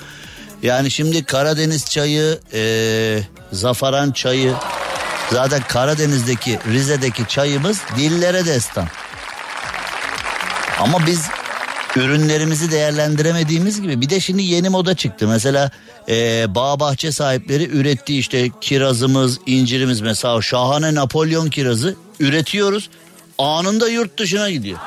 [0.62, 3.20] Yani şimdi Karadeniz çayı, ee,
[3.52, 4.54] zafaran çayı
[5.32, 8.88] zaten Karadeniz'deki Rize'deki çayımız dillere destan.
[10.84, 11.28] Ama biz
[11.96, 15.28] ürünlerimizi değerlendiremediğimiz gibi bir de şimdi yeni moda çıktı.
[15.28, 15.70] Mesela
[16.08, 22.90] e, bağ bahçe sahipleri ürettiği işte kirazımız, incirimiz mesela şahane Napolyon kirazı üretiyoruz.
[23.38, 24.78] Anında yurt dışına gidiyor.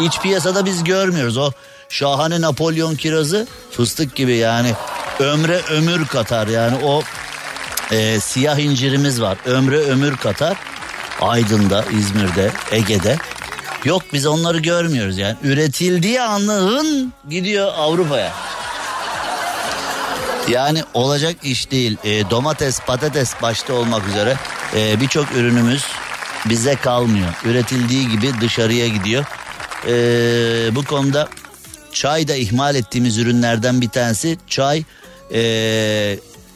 [0.00, 1.50] İç piyasada biz görmüyoruz o
[1.88, 4.72] şahane Napolyon kirazı fıstık gibi yani
[5.18, 7.02] ömre ömür katar yani o
[7.92, 10.56] e, siyah incirimiz var ömre ömür katar.
[11.20, 13.16] Aydın'da, İzmir'de, Ege'de.
[13.84, 15.36] Yok biz onları görmüyoruz yani.
[15.42, 18.32] Üretildiği anlığın gidiyor Avrupa'ya.
[20.48, 21.96] Yani olacak iş değil.
[22.04, 24.36] E, domates, patates başta olmak üzere
[24.76, 25.84] e, birçok ürünümüz
[26.48, 27.28] bize kalmıyor.
[27.44, 29.24] Üretildiği gibi dışarıya gidiyor.
[29.86, 29.94] E,
[30.76, 31.28] bu konuda
[31.92, 34.38] çay da ihmal ettiğimiz ürünlerden bir tanesi.
[34.46, 34.84] Çay
[35.34, 35.40] e,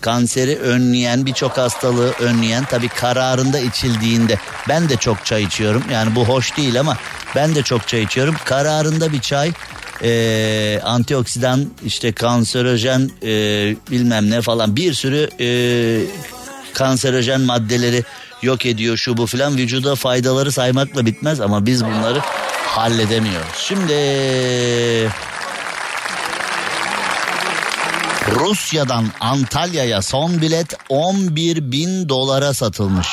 [0.03, 4.38] kanseri önleyen birçok hastalığı önleyen tabi kararında içildiğinde
[4.68, 5.84] ben de çok çay içiyorum.
[5.92, 6.96] Yani bu hoş değil ama
[7.36, 8.34] ben de çok çay içiyorum.
[8.44, 9.53] Kararında bir çay
[10.03, 13.30] e, antioksidan işte kanserojen e,
[13.90, 15.48] bilmem ne falan bir sürü e,
[16.74, 18.05] kanserojen maddeleri
[18.42, 19.57] yok ediyor şu bu filan.
[19.57, 22.20] Vücuda faydaları saymakla bitmez ama biz bunları
[22.66, 23.57] halledemiyoruz.
[23.57, 23.92] Şimdi
[28.35, 33.09] Rusya'dan Antalya'ya son bilet 11 bin dolara satılmış.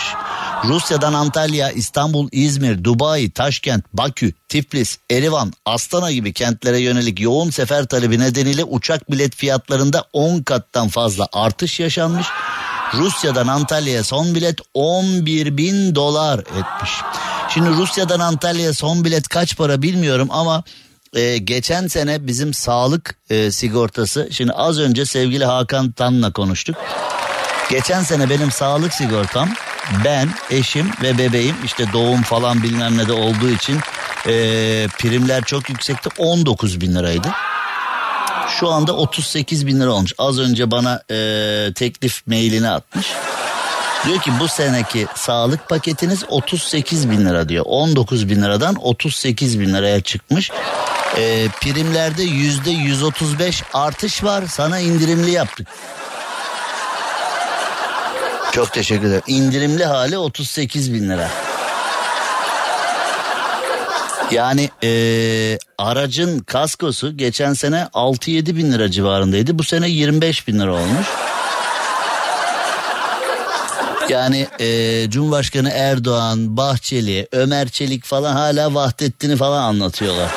[0.66, 7.86] Rusya'dan Antalya, İstanbul, İzmir, Dubai, Taşkent, Bakü, Tiflis, Erivan, Astana gibi kentlere yönelik yoğun sefer
[7.86, 12.28] talebi nedeniyle uçak bilet fiyatlarında 10 kattan fazla artış yaşanmış.
[12.94, 16.92] Rusya'dan Antalya'ya son bilet 11 bin dolar etmiş.
[17.54, 20.64] Şimdi Rusya'dan Antalya'ya son bilet kaç para bilmiyorum ama
[21.16, 26.76] e, geçen sene bizim sağlık e, sigortası şimdi az önce sevgili Hakan Tan'la konuştuk.
[27.70, 29.50] Geçen sene benim sağlık sigortam
[30.06, 33.80] ben, eşim ve bebeğim işte doğum falan bilmem ne de olduğu için
[34.28, 34.34] e,
[35.00, 37.28] primler çok yüksekti 19 bin liraydı.
[38.60, 40.14] Şu anda 38 bin lira olmuş.
[40.18, 43.08] Az önce bana e, teklif mailini atmış.
[44.06, 47.66] Diyor ki bu seneki sağlık paketiniz 38 bin lira diyor.
[47.68, 50.52] 19 bin liradan 38 bin liraya çıkmış.
[51.18, 54.44] E, primlerde yüzde 135 artış var.
[54.48, 55.68] Sana indirimli yaptık.
[58.52, 59.22] Çok teşekkür ederim.
[59.28, 61.30] İndirimli hali 38 bin lira.
[64.32, 64.92] Yani e,
[65.78, 69.60] aracın kaskosu geçen sene 6-7 bin lira civarındaydı.
[69.60, 71.08] Bu sene 25 bin lira olmuş.
[74.10, 80.30] Yani e, Cumhurbaşkanı Erdoğan, Bahçeli, Ömer Çelik falan hala Vahdettin'i falan anlatıyorlar.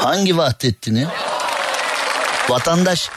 [0.00, 1.06] Hangi Vahdettin'i?
[2.48, 3.10] Vatandaş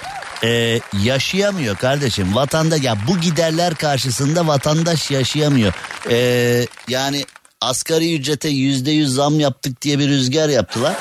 [0.44, 2.36] e, yaşayamıyor kardeşim.
[2.36, 5.74] Vatanda ya bu giderler karşısında vatandaş yaşayamıyor.
[6.10, 7.26] E, yani
[7.62, 10.94] asgari ücrete yüzde yüz zam yaptık diye bir rüzgar yaptılar.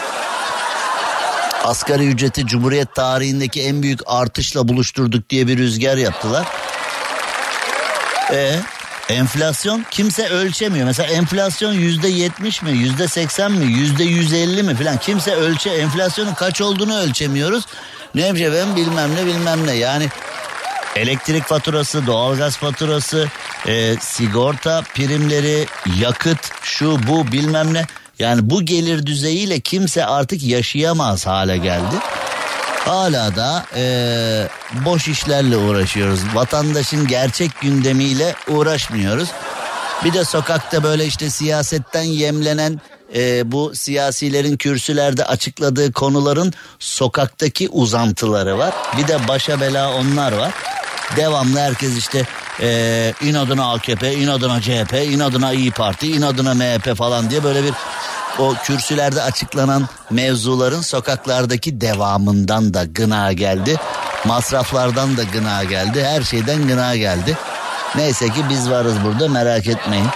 [1.65, 6.47] Asgari ücreti Cumhuriyet tarihindeki en büyük artışla buluşturduk diye bir rüzgar yaptılar.
[8.33, 8.57] E
[9.09, 10.87] enflasyon kimse ölçemiyor.
[10.87, 15.71] Mesela enflasyon yüzde yetmiş mi, yüzde seksen mi, yüzde yüz elli mi falan kimse ölçe
[15.71, 17.65] enflasyonun kaç olduğunu ölçemiyoruz.
[18.15, 20.09] Ne yapacağım ben bilmem ne bilmem ne yani
[20.97, 23.29] elektrik faturası, doğalgaz faturası,
[23.67, 25.67] e, sigorta primleri,
[26.01, 27.87] yakıt, şu bu bilmem ne.
[28.21, 31.95] Yani bu gelir düzeyiyle kimse artık yaşayamaz hale geldi.
[32.85, 33.83] Hala da e,
[34.85, 36.21] boş işlerle uğraşıyoruz.
[36.35, 39.29] Vatandaşın gerçek gündemiyle uğraşmıyoruz.
[40.05, 42.81] Bir de sokakta böyle işte siyasetten yemlenen
[43.15, 48.75] e, bu siyasilerin kürsülerde açıkladığı konuların sokaktaki uzantıları var.
[48.99, 50.53] Bir de başa bela onlar var.
[51.17, 52.27] Devamlı herkes işte
[52.63, 57.73] Ee, inadına AKP, inadına CHP, inadına İyi Parti, inadına MHP falan diye böyle bir
[58.39, 63.77] o kürsülerde açıklanan mevzuların sokaklardaki devamından da gına geldi.
[64.25, 66.05] Masraflardan da gına geldi.
[66.05, 67.37] Her şeyden gına geldi.
[67.97, 70.07] Neyse ki biz varız burada merak etmeyin.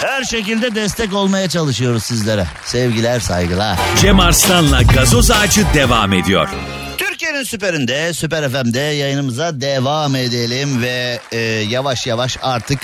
[0.00, 2.46] Her şekilde destek olmaya çalışıyoruz sizlere.
[2.64, 3.78] Sevgiler saygılar.
[4.00, 6.48] Cem Arslan'la gazoz ağacı devam ediyor.
[7.26, 11.38] Türkiye'nin süperinde, Süper FM'de yayınımıza devam edelim ve e,
[11.70, 12.78] yavaş yavaş artık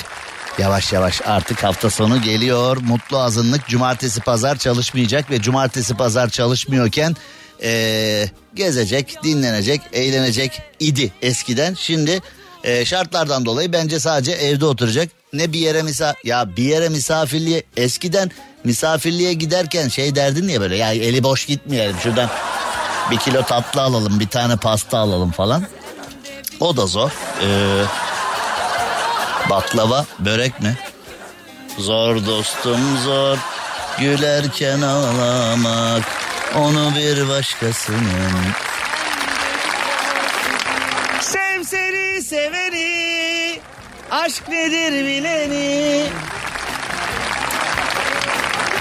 [0.58, 2.76] yavaş yavaş artık hafta sonu geliyor.
[2.76, 7.16] Mutlu azınlık cumartesi pazar çalışmayacak ve cumartesi pazar çalışmıyorken
[7.62, 8.24] e,
[8.54, 11.74] gezecek, dinlenecek, eğlenecek idi eskiden.
[11.74, 12.20] Şimdi
[12.64, 15.08] e, şartlardan dolayı bence sadece evde oturacak.
[15.32, 18.30] Ne bir yere misa ya bir yere misafirliğe eskiden
[18.64, 22.30] misafirliğe giderken şey derdin ya böyle ya eli boş gitmeyelim şuradan
[23.10, 25.64] bir kilo tatlı alalım bir tane pasta alalım falan.
[26.60, 27.10] O da zor.
[27.42, 27.84] Ee,
[29.50, 30.76] baklava börek mi?
[31.78, 33.38] Zor dostum zor
[33.98, 36.02] gülerken ağlamak
[36.56, 38.32] onu bir başkasının.
[41.20, 43.60] Sev seni seveni
[44.10, 46.06] aşk nedir bileni.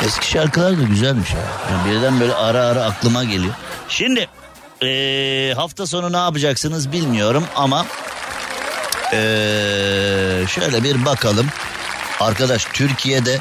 [0.05, 1.39] Eski şarkılar da güzelmiş ya.
[1.71, 3.53] Yani birden böyle ara ara aklıma geliyor.
[3.91, 4.27] Şimdi
[4.83, 7.85] ee, hafta sonu ne yapacaksınız bilmiyorum ama
[9.13, 11.47] ee, şöyle bir bakalım.
[12.19, 13.39] Arkadaş Türkiye'de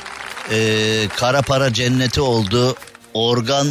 [0.50, 2.76] ee, kara para cenneti oldu.
[3.14, 3.66] Organ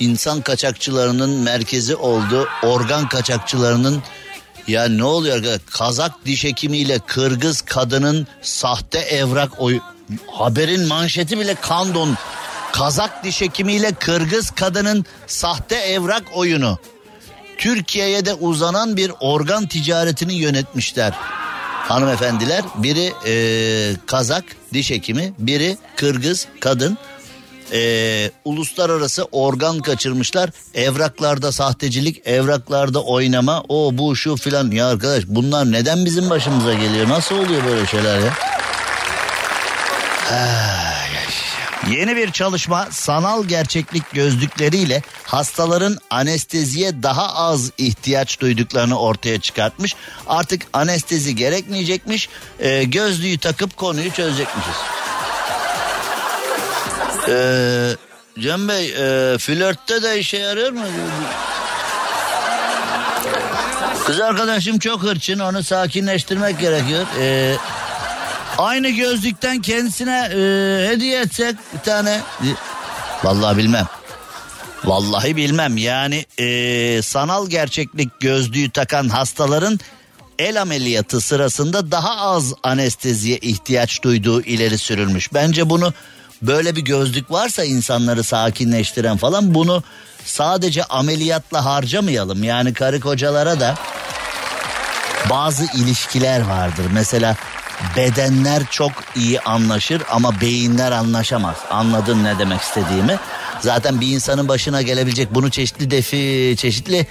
[0.00, 2.48] insan kaçakçılarının merkezi oldu.
[2.62, 4.02] Organ kaçakçılarının
[4.66, 5.60] ya ne oluyor arkadaş?
[5.70, 9.80] Kazak diş hekimiyle Kırgız kadının sahte evrak oy
[10.32, 12.16] haberin manşeti bile kandon.
[12.72, 16.78] Kazak diş hekimiyle Kırgız kadının sahte evrak oyunu.
[17.58, 21.12] Türkiye'ye de uzanan bir organ ticaretini yönetmişler.
[21.88, 26.98] Hanımefendiler biri e, Kazak diş hekimi biri Kırgız kadın
[27.72, 30.50] e, uluslararası organ kaçırmışlar.
[30.74, 34.70] Evraklarda sahtecilik, evraklarda oynama, o bu şu filan.
[34.70, 37.08] Ya arkadaş bunlar neden bizim başımıza geliyor?
[37.08, 38.32] Nasıl oluyor böyle şeyler ya?
[41.88, 49.96] Yeni bir çalışma sanal gerçeklik gözlükleriyle hastaların anesteziye daha az ihtiyaç duyduklarını ortaya çıkartmış.
[50.26, 52.28] Artık anestezi gerekmeyecekmiş.
[52.58, 54.76] E, gözlüğü takıp konuyu çözecekmişiz.
[57.28, 57.96] Ee,
[58.38, 60.84] Cem Bey e, flörtte de işe yarıyor mu?
[64.06, 67.06] Kız arkadaşım çok hırçın onu sakinleştirmek gerekiyor.
[67.20, 67.56] Ee,
[68.60, 70.38] aynı gözlükten kendisine e,
[70.88, 72.20] hediye etsek bir tane.
[73.24, 73.86] Vallahi bilmem.
[74.84, 79.80] Vallahi bilmem yani e, sanal gerçeklik gözlüğü takan hastaların
[80.38, 85.34] el ameliyatı sırasında daha az anesteziye ihtiyaç duyduğu ileri sürülmüş.
[85.34, 85.94] Bence bunu
[86.42, 89.82] böyle bir gözlük varsa insanları sakinleştiren falan bunu
[90.24, 92.44] sadece ameliyatla harcamayalım.
[92.44, 93.74] Yani karı kocalara da
[95.30, 96.84] bazı ilişkiler vardır.
[96.92, 97.36] Mesela
[97.96, 101.56] bedenler çok iyi anlaşır ama beyinler anlaşamaz.
[101.70, 103.18] Anladın ne demek istediğimi?
[103.60, 107.06] Zaten bir insanın başına gelebilecek bunu çeşitli defi çeşitli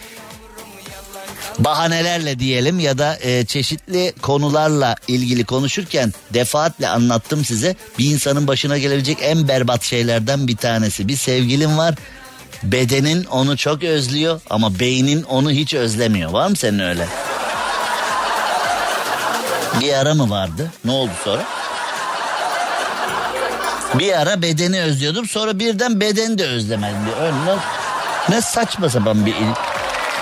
[1.59, 7.75] bahanelerle diyelim ya da e, çeşitli konularla ilgili konuşurken defaatle anlattım size.
[7.99, 11.07] Bir insanın başına gelebilecek en berbat şeylerden bir tanesi.
[11.07, 11.95] Bir sevgilin var.
[12.63, 16.31] Bedenin onu çok özlüyor ama beynin onu hiç özlemiyor.
[16.31, 17.07] Var mı senin öyle?
[19.81, 20.71] Bir ara mı vardı?
[20.85, 21.41] Ne oldu sonra?
[23.93, 26.97] Bir ara bedeni özlüyordum sonra birden bedeni de özlemedim.
[27.21, 27.57] Öyle
[28.29, 29.53] ne saçma sapan bir il.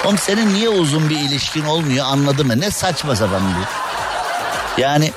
[0.05, 2.61] Oğlum senin niye uzun bir ilişkin olmuyor anladın mı?
[2.61, 3.67] Ne saçma sapan bir.
[4.81, 5.11] Yani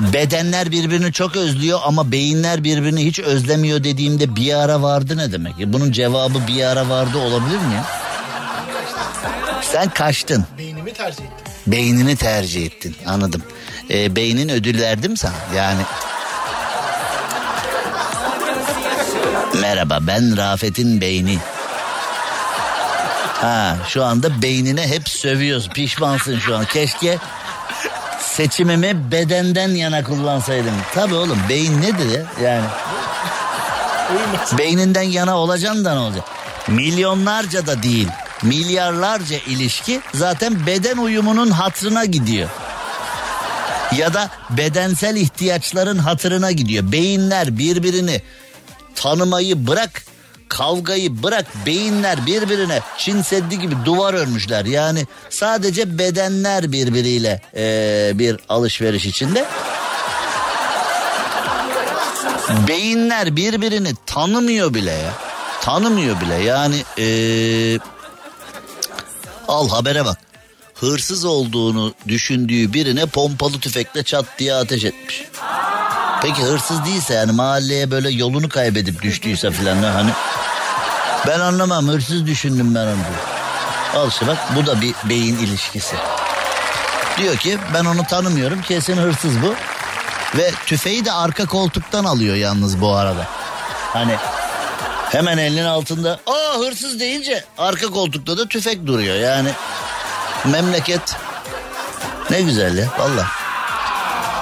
[0.00, 5.58] bedenler birbirini çok özlüyor ama beyinler birbirini hiç özlemiyor dediğimde bir ara vardı ne demek?
[5.58, 7.82] Ya bunun cevabı bir ara vardı olabilir mi?
[9.62, 10.44] Sen kaçtın.
[10.58, 11.51] Beynimi tercih ettim.
[11.66, 13.42] Beynini tercih ettin anladım.
[13.90, 15.34] Ee, beynin ödül verdi mi sana?
[15.56, 15.80] Yani
[19.60, 21.38] Merhaba ben Rafet'in beyni.
[23.40, 25.68] Ha şu anda beynine hep sövüyoruz.
[25.68, 26.64] Pişmansın şu an.
[26.64, 27.18] Keşke
[28.20, 30.74] seçimimi bedenden yana kullansaydım.
[30.94, 32.22] Tabii oğlum beyin nedir ya?
[32.42, 32.64] Yani
[34.58, 36.24] beyninden yana olacaksın da ne olacak?
[36.68, 38.08] Milyonlarca da değil.
[38.42, 42.48] Milyarlarca ilişki zaten beden uyumunun hatrına gidiyor.
[43.96, 46.92] Ya da bedensel ihtiyaçların hatırına gidiyor.
[46.92, 48.22] Beyinler birbirini
[48.94, 50.02] tanımayı bırak
[50.48, 54.64] kavgayı bırak beyinler birbirine Çin Seddi gibi duvar örmüşler.
[54.64, 59.44] Yani sadece bedenler birbiriyle ee, bir alışveriş içinde.
[62.68, 65.12] Beyinler birbirini tanımıyor bile ya.
[65.60, 67.78] Tanımıyor bile yani ee,
[69.52, 70.18] al habere bak.
[70.74, 75.22] Hırsız olduğunu düşündüğü birine pompalı tüfekle çat diye ateş etmiş.
[76.22, 80.10] Peki hırsız değilse yani mahalleye böyle yolunu kaybedip düştüyse filan hani
[81.26, 82.96] ben anlamam hırsız düşündüm ben onu.
[83.96, 85.96] Al işte bak bu da bir beyin ilişkisi.
[87.18, 89.54] Diyor ki ben onu tanımıyorum kesin hırsız bu.
[90.38, 93.26] Ve tüfeği de arka koltuktan alıyor yalnız bu arada.
[93.92, 94.16] Hani
[95.12, 99.50] hemen elinin altında aa hırsız deyince arka koltukta da tüfek duruyor yani.
[100.44, 101.16] Memleket
[102.30, 103.26] ne güzel ya valla.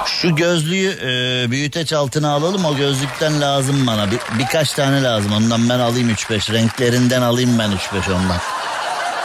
[0.06, 4.10] Şu gözlüğü e, büyüteç altına alalım o gözlükten lazım bana.
[4.10, 8.38] Bir, birkaç tane lazım ondan ben alayım 3-5 renklerinden alayım ben 3-5 ondan.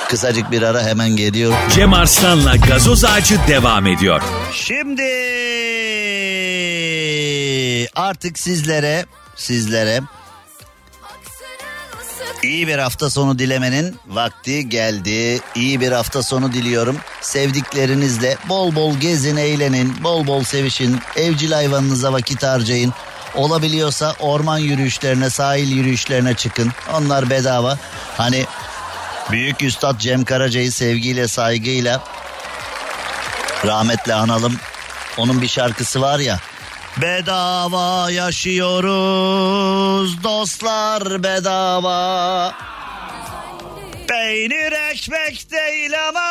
[0.10, 1.58] Kısacık bir ara hemen geliyorum.
[1.76, 4.22] Cem Arslan'la gazoz ağacı devam ediyor.
[4.54, 5.02] Şimdi
[7.96, 10.02] artık sizlere sizlere
[12.46, 15.40] iyi bir hafta sonu dilemenin vakti geldi.
[15.56, 16.98] İyi bir hafta sonu diliyorum.
[17.22, 21.00] Sevdiklerinizle bol bol gezin, eğlenin, bol bol sevişin.
[21.16, 22.94] Evcil hayvanınıza vakit harcayın.
[23.36, 26.72] Olabiliyorsa orman yürüyüşlerine, sahil yürüyüşlerine çıkın.
[26.94, 27.78] Onlar bedava.
[28.18, 28.46] Hani
[29.32, 32.04] büyük üstad Cem Karaca'yı sevgiyle, saygıyla
[33.66, 34.56] rahmetle analım.
[35.18, 36.40] Onun bir şarkısı var ya.
[37.02, 39.54] Bedava yaşıyoruz
[40.24, 42.54] dostlar bedava.
[44.08, 46.22] Peynir ekmek değil ama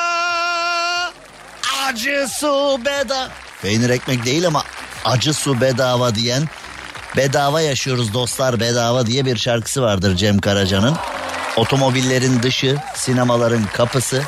[1.87, 3.29] acı su bedava.
[3.63, 4.63] Peynir ekmek değil ama
[5.05, 6.49] acı su bedava diyen
[7.17, 10.97] bedava yaşıyoruz dostlar bedava diye bir şarkısı vardır Cem Karaca'nın.
[11.57, 14.23] Otomobillerin dışı, sinemaların kapısı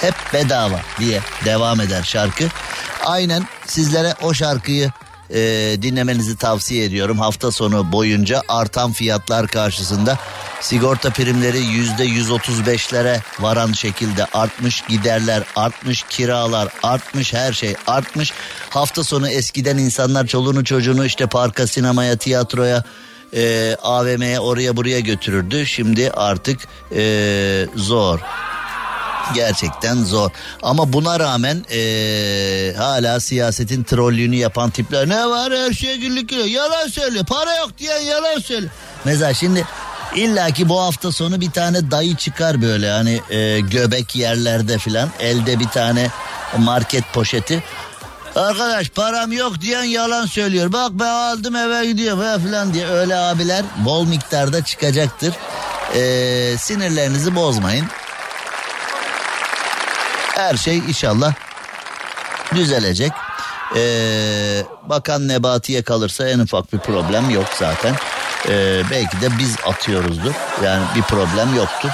[0.00, 2.44] hep bedava diye devam eder şarkı.
[3.04, 4.90] Aynen sizlere o şarkıyı
[5.34, 5.38] e,
[5.82, 7.18] dinlemenizi tavsiye ediyorum.
[7.18, 10.18] Hafta sonu boyunca artan fiyatlar karşısında
[10.60, 18.32] sigorta primleri yüzde 135'lere varan şekilde artmış giderler artmış kiralar artmış her şey artmış.
[18.70, 22.84] Hafta sonu eskiden insanlar çoluğunu çocuğunu işte parka sinemaya tiyatroya
[23.34, 25.66] e, AVM'ye oraya buraya götürürdü.
[25.66, 26.60] Şimdi artık
[26.94, 28.20] e, zor
[29.34, 30.30] gerçekten zor.
[30.62, 36.46] Ama buna rağmen ee, hala siyasetin trollüğünü yapan tipler ne var her şey güllük gülüyor.
[36.46, 38.72] Yalan söylüyor para yok diyen yalan söylüyor.
[39.04, 39.66] Mesela şimdi
[40.16, 45.60] illaki bu hafta sonu bir tane dayı çıkar böyle hani e, göbek yerlerde filan elde
[45.60, 46.10] bir tane
[46.58, 47.62] market poşeti.
[48.36, 50.72] Arkadaş param yok diyen yalan söylüyor.
[50.72, 55.34] Bak ben aldım eve gidiyorum falan diye öyle abiler bol miktarda çıkacaktır.
[55.94, 57.86] Ee, sinirlerinizi bozmayın
[60.40, 61.34] her şey inşallah
[62.54, 63.12] düzelecek.
[63.76, 67.94] Ee, Bakan Nebati'ye kalırsa en ufak bir problem yok zaten.
[68.48, 70.32] Ee, belki de biz atıyoruzdur.
[70.64, 71.90] Yani bir problem yoktur.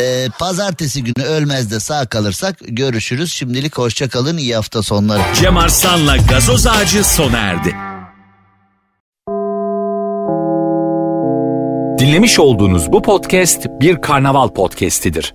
[0.00, 3.32] Ee, pazartesi günü ölmez de sağ kalırsak görüşürüz.
[3.32, 5.22] Şimdilik hoşça kalın iyi hafta sonları.
[5.34, 7.76] Cem Arslan'la gazoz ağacı sona erdi.
[11.98, 15.34] Dinlemiş olduğunuz bu podcast bir karnaval podcastidir.